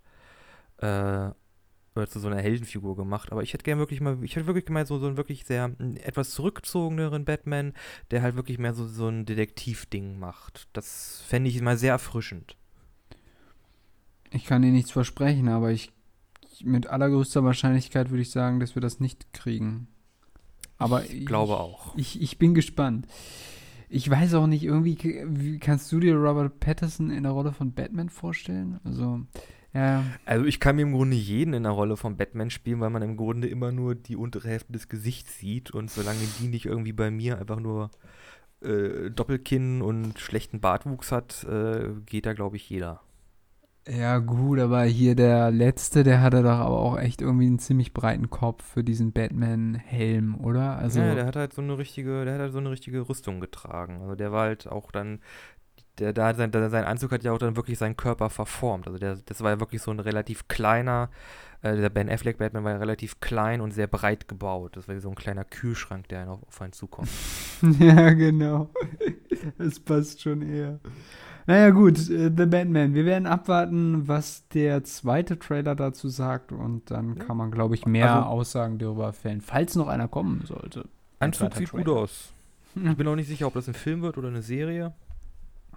[0.80, 1.32] Äh,
[1.95, 3.32] oder zu so einer Heldenfigur gemacht.
[3.32, 5.72] Aber ich hätte gerne wirklich mal, ich hätte wirklich mal so, so einen wirklich sehr
[6.03, 7.74] etwas zurückgezogeneren Batman,
[8.12, 10.68] der halt wirklich mehr so, so ein Detektiv-Ding macht.
[10.74, 12.58] Das fände ich mal sehr erfrischend.
[14.32, 15.91] Ich kann dir nichts versprechen, aber ich
[16.63, 19.88] mit allergrößter Wahrscheinlichkeit würde ich sagen, dass wir das nicht kriegen.
[20.78, 21.95] Aber ich glaube auch.
[21.95, 23.07] Ich, ich bin gespannt.
[23.89, 24.97] Ich weiß auch nicht, irgendwie,
[25.28, 28.80] wie kannst du dir Robert Pattinson in der Rolle von Batman vorstellen?
[28.84, 29.21] Also,
[29.73, 32.89] ja, Also ich kann mir im Grunde jeden in der Rolle von Batman spielen, weil
[32.89, 36.65] man im Grunde immer nur die untere Hälfte des Gesichts sieht und solange die nicht
[36.65, 37.91] irgendwie bei mir einfach nur
[38.61, 43.01] äh, Doppelkinn und schlechten Bartwuchs hat, äh, geht da glaube ich jeder.
[43.89, 47.93] Ja gut, aber hier der letzte, der hatte doch aber auch echt irgendwie einen ziemlich
[47.93, 50.77] breiten Kopf für diesen Batman-Helm, oder?
[50.77, 53.39] Also, ja, der hat halt so eine richtige, der hat halt so eine richtige Rüstung
[53.39, 54.01] getragen.
[54.01, 55.19] Also der war halt auch dann,
[55.99, 58.88] der, da sein, der, sein Anzug hat ja auch dann wirklich seinen Körper verformt.
[58.88, 61.09] Also der, das war ja wirklich so ein relativ kleiner,
[61.61, 64.75] äh, der Ben Affleck Batman war ja relativ klein und sehr breit gebaut.
[64.75, 67.09] Das war wie so ein kleiner Kühlschrank, der auf, auf einen zukommt.
[67.79, 68.69] Ja, genau.
[69.57, 70.79] Das passt schon eher.
[71.47, 72.93] Naja, gut, äh, The Batman.
[72.93, 77.85] Wir werden abwarten, was der zweite Trailer dazu sagt und dann kann man, glaube ich,
[77.85, 80.81] mehr Also- Aussagen darüber fällen, falls noch einer kommen sollte.
[81.19, 81.97] Ein Anzug sieht gut Trailer.
[82.01, 82.33] aus.
[82.75, 84.93] Ich bin auch nicht sicher, ob das ein Film wird oder eine Serie.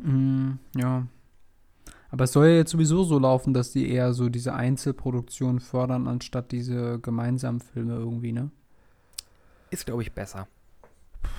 [0.00, 1.06] Mm, ja.
[2.10, 6.08] Aber es soll ja jetzt sowieso so laufen, dass die eher so diese Einzelproduktion fördern,
[6.08, 8.50] anstatt diese gemeinsamen Filme irgendwie, ne?
[9.70, 10.48] Ist, glaube ich, besser.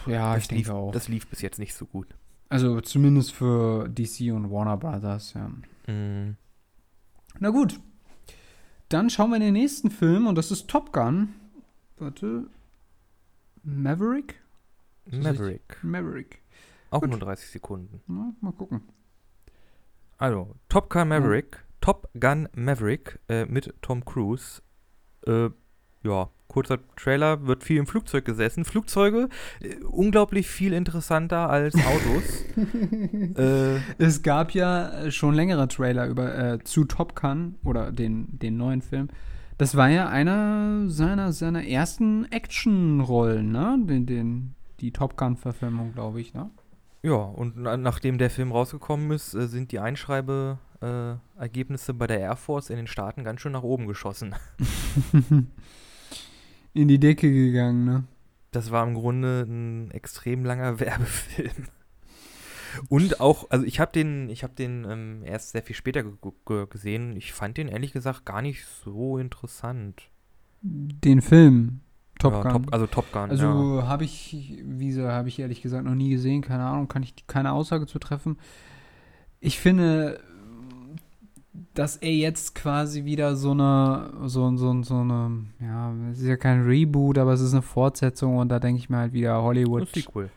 [0.06, 0.92] Ja, das ich denke lief, auch.
[0.94, 2.08] Das lief bis jetzt nicht so gut.
[2.52, 5.48] Also zumindest für DC und Warner Brothers, ja.
[5.92, 6.36] Mm.
[7.40, 7.80] Na gut.
[8.90, 11.34] Dann schauen wir in den nächsten Film und das ist Top Gun.
[11.98, 12.48] Warte.
[13.64, 14.42] Maverick?
[15.06, 15.78] Maverick.
[15.82, 16.42] Maverick.
[16.90, 17.12] Auch Gut.
[17.12, 18.02] nur 30 Sekunden.
[18.08, 18.82] Na, mal gucken.
[20.18, 21.64] Also, Top Gun Maverick.
[21.80, 24.62] Top Gun Maverick äh, mit Tom Cruise.
[25.26, 25.52] Äh,
[26.04, 28.66] ja, kurzer Trailer, wird viel im Flugzeug gesessen.
[28.66, 29.30] Flugzeuge,
[29.62, 32.46] äh, unglaublich viel interessanter als Autos.
[33.38, 38.58] äh, Es gab ja schon längere Trailer über, äh, zu Top Gun oder den, den
[38.58, 39.08] neuen Film.
[39.58, 43.78] Das war ja einer seiner, seiner ersten Actionrollen, ne?
[43.84, 46.50] Den, den, die Top Gun-Verfilmung, glaube ich, ne?
[47.04, 52.08] ja, und na, nachdem der Film rausgekommen ist, äh, sind die Einschreibeergebnisse äh, Ergebnisse bei
[52.08, 54.36] der Air Force in den Staaten ganz schön nach oben geschossen.
[56.74, 58.04] In die Decke gegangen, ne?
[58.52, 61.68] Das war im Grunde ein extrem langer Werbefilm.
[62.88, 66.14] Und auch, also ich habe den, ich habe den ähm, erst sehr viel später ge
[66.46, 67.16] ge gesehen.
[67.18, 70.10] Ich fand den ehrlich gesagt gar nicht so interessant.
[70.62, 71.82] Den Film
[72.22, 72.52] Top ja, Gun.
[72.52, 73.24] Top, also Top Gun.
[73.24, 73.30] ja.
[73.30, 77.16] Also habe ich, wie habe ich ehrlich gesagt noch nie gesehen, keine Ahnung, kann ich
[77.28, 78.38] keine Aussage zu treffen.
[79.40, 80.20] Ich finde,
[81.74, 86.38] dass er jetzt quasi wieder so eine, so, so, so eine, ja, es ist ja
[86.38, 89.90] kein Reboot, aber es ist eine Fortsetzung und da denke ich mir halt wieder, Hollywood
[89.94, 90.30] Sequel.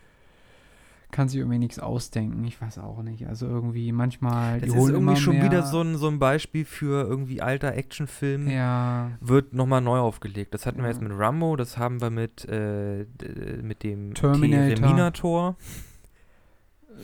[1.13, 2.43] kann sich irgendwie nichts ausdenken.
[2.45, 3.29] Ich weiß auch nicht.
[3.29, 7.07] Also irgendwie manchmal, die Das ist irgendwie schon wieder so ein, so ein Beispiel für
[7.07, 8.51] irgendwie alter Actionfilm.
[8.51, 10.53] Ja, Wird nochmal neu aufgelegt.
[10.53, 10.91] Das hatten wir Ja.
[10.91, 13.07] jetzt mit Rambo, das haben wir mit, äh,
[13.63, 14.75] mit dem Terminator.
[14.75, 15.57] Terminator.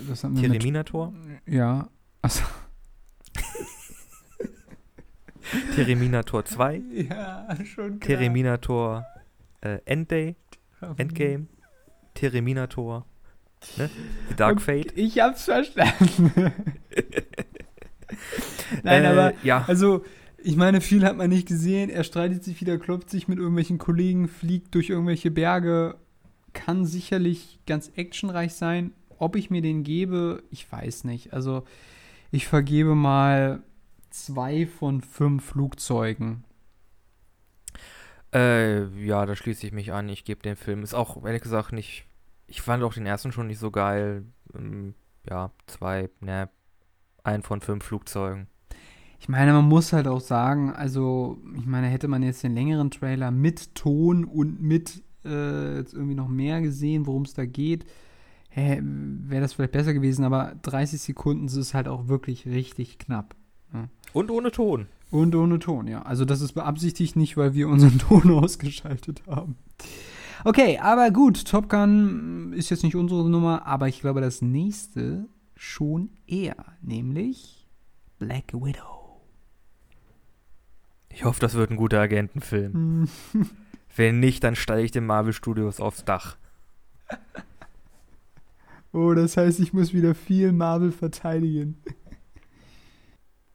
[0.08, 1.12] das haben wir mit, Terminator?
[1.46, 1.88] Ja,
[2.22, 2.42] also,
[5.74, 6.82] Terminator 2.
[7.08, 8.18] ja, schon klar.
[8.18, 9.06] Terminator
[9.60, 10.36] äh, Endday,
[10.96, 11.46] Endgame.
[12.14, 13.06] Terminator.
[13.76, 13.90] Ne?
[14.30, 14.96] The Dark Okay, Fate.
[14.96, 16.32] Ich hab's verstanden.
[18.82, 19.64] Nein, Äh, aber Ja.
[19.66, 20.04] Also,
[20.42, 21.90] ich meine, viel hat man nicht gesehen.
[21.90, 25.96] Er streitet sich wieder, klopft sich mit irgendwelchen Kollegen, fliegt durch irgendwelche Berge.
[26.52, 28.92] Kann sicherlich ganz actionreich sein.
[29.18, 31.34] Ob ich mir den gebe, ich weiß nicht.
[31.34, 31.64] Also,
[32.30, 33.62] ich vergebe mal
[34.10, 36.44] zwei von fünf Flugzeugen.
[38.32, 40.08] Äh, ja, da schließe ich mich an.
[40.08, 40.82] Ich gebe den Film.
[40.82, 42.06] Ist auch, ehrlich gesagt, nicht.
[42.46, 44.24] Ich fand auch den ersten schon nicht so geil.
[44.54, 44.94] Ähm,
[45.28, 46.48] ja, zwei, ne,
[47.24, 48.46] ein von fünf Flugzeugen.
[49.18, 52.90] Ich meine, man muss halt auch sagen, also, ich meine, hätte man jetzt den längeren
[52.90, 57.84] Trailer mit Ton und mit äh, jetzt irgendwie noch mehr gesehen, worum es da geht,
[58.52, 63.36] wäre das vielleicht besser gewesen, aber 30 Sekunden ist halt auch wirklich richtig knapp.
[64.12, 64.86] Und ohne Ton.
[65.10, 66.02] Und ohne Ton, ja.
[66.02, 69.56] Also das ist beabsichtigt nicht, weil wir unseren Ton ausgeschaltet haben.
[70.44, 75.26] Okay, aber gut, Top Gun ist jetzt nicht unsere Nummer, aber ich glaube, das nächste
[75.56, 77.66] schon eher, nämlich
[78.18, 79.20] Black Widow.
[81.10, 83.08] Ich hoffe, das wird ein guter Agentenfilm.
[83.96, 86.36] Wenn nicht, dann steige ich den Marvel Studios aufs Dach.
[88.92, 91.76] Oh, das heißt, ich muss wieder viel Marvel verteidigen.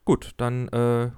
[0.05, 1.09] Gut, dann äh,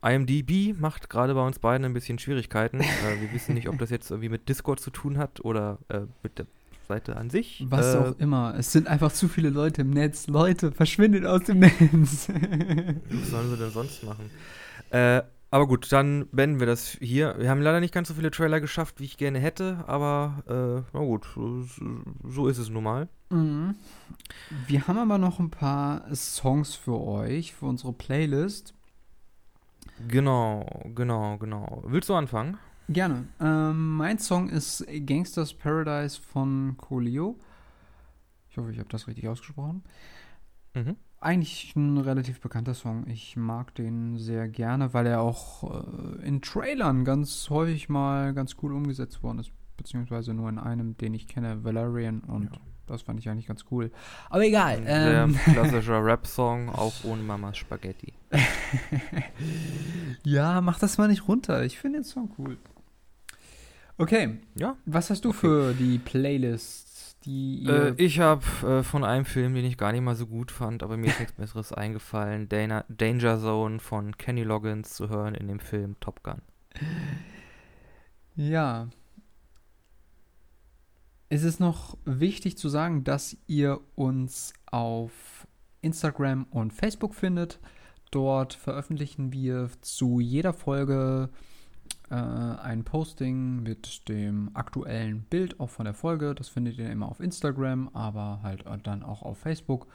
[0.00, 2.80] IMDb macht gerade bei uns beiden ein bisschen Schwierigkeiten.
[2.80, 6.02] äh, wir wissen nicht, ob das jetzt irgendwie mit Discord zu tun hat oder äh,
[6.22, 6.46] mit der
[6.86, 7.64] Seite an sich.
[7.68, 8.54] Was äh, auch immer.
[8.56, 10.28] Es sind einfach zu viele Leute im Netz.
[10.28, 12.28] Leute, verschwindet aus dem Netz.
[12.28, 14.30] Was sollen wir denn sonst machen?
[14.90, 17.34] Äh, aber gut, dann beenden wir das hier.
[17.38, 20.90] Wir haben leider nicht ganz so viele Trailer geschafft, wie ich gerne hätte, aber äh,
[20.92, 21.64] na gut, so,
[22.24, 23.08] so ist es nun mal.
[23.30, 23.74] Mhm.
[24.66, 28.74] Wir haben aber noch ein paar Songs für euch, für unsere Playlist.
[30.06, 31.82] Genau, genau, genau.
[31.86, 32.58] Willst du anfangen?
[32.88, 33.26] Gerne.
[33.40, 37.38] Ähm, mein Song ist Gangsters Paradise von Coolio.
[38.50, 39.82] Ich hoffe, ich habe das richtig ausgesprochen.
[40.74, 40.96] Mhm.
[41.20, 43.06] Eigentlich ein relativ bekannter Song.
[43.08, 45.64] Ich mag den sehr gerne, weil er auch
[46.20, 49.50] äh, in Trailern ganz häufig mal ganz cool umgesetzt worden ist.
[49.76, 52.20] Beziehungsweise nur in einem, den ich kenne, Valerian.
[52.20, 52.60] Und Ja.
[52.86, 53.90] das fand ich eigentlich ganz cool.
[54.30, 54.78] Aber egal.
[54.86, 58.12] Ein Ähm, klassischer Rap-Song, auch ohne Mamas Spaghetti.
[60.24, 61.64] ja, mach das mal nicht runter.
[61.64, 62.56] Ich finde den Song cool.
[64.00, 64.76] Okay, Ja.
[64.86, 65.38] was hast du Okay.
[65.38, 66.87] für die Playlist,
[67.28, 70.26] die ihr Äh, ich habe äh, von einem Film, den ich gar nicht mal so
[70.26, 75.08] gut fand, aber mir ist nichts Besseres eingefallen, Dana, Danger Zone von Kenny Loggins zu
[75.08, 76.40] hören in dem Film Top Gun.
[78.34, 78.88] Ja.
[81.28, 85.46] Es ist noch wichtig zu sagen, dass ihr uns auf
[85.82, 87.60] Instagram und Facebook findet.
[88.10, 91.28] Dort veröffentlichen wir zu jeder Folge
[92.10, 96.34] äh, ein Posting mit dem aktuellen Bild auch von der Folge.
[96.34, 99.86] Das findet ihr immer auf Instagram, aber halt dann auch auf Facebook.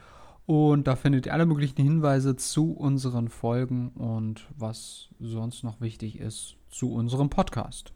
[0.45, 6.19] Und da findet ihr alle möglichen Hinweise zu unseren Folgen und was sonst noch wichtig
[6.19, 7.93] ist zu unserem Podcast.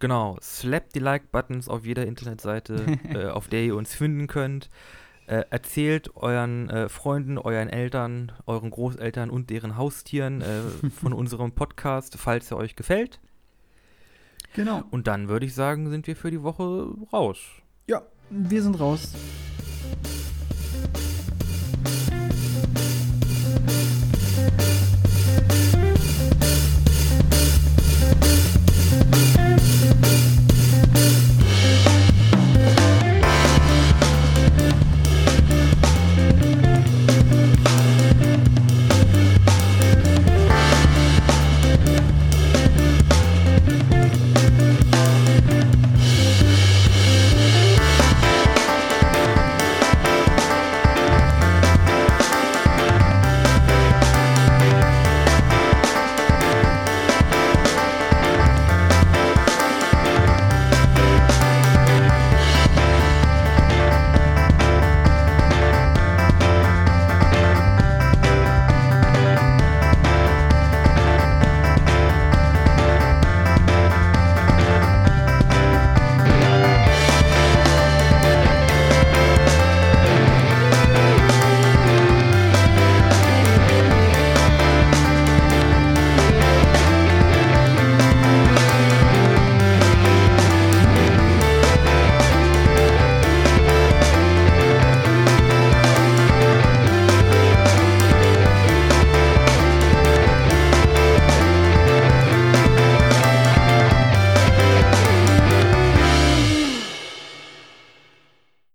[0.00, 4.70] Genau, slap die Like-Buttons auf jeder Internetseite, äh, auf der ihr uns finden könnt.
[5.26, 11.52] Äh, erzählt euren äh, Freunden, euren Eltern, euren Großeltern und deren Haustieren äh, von unserem
[11.52, 13.20] Podcast, falls er euch gefällt.
[14.54, 14.82] Genau.
[14.90, 17.38] Und dann würde ich sagen, sind wir für die Woche raus.
[17.86, 19.14] Ja, wir sind raus.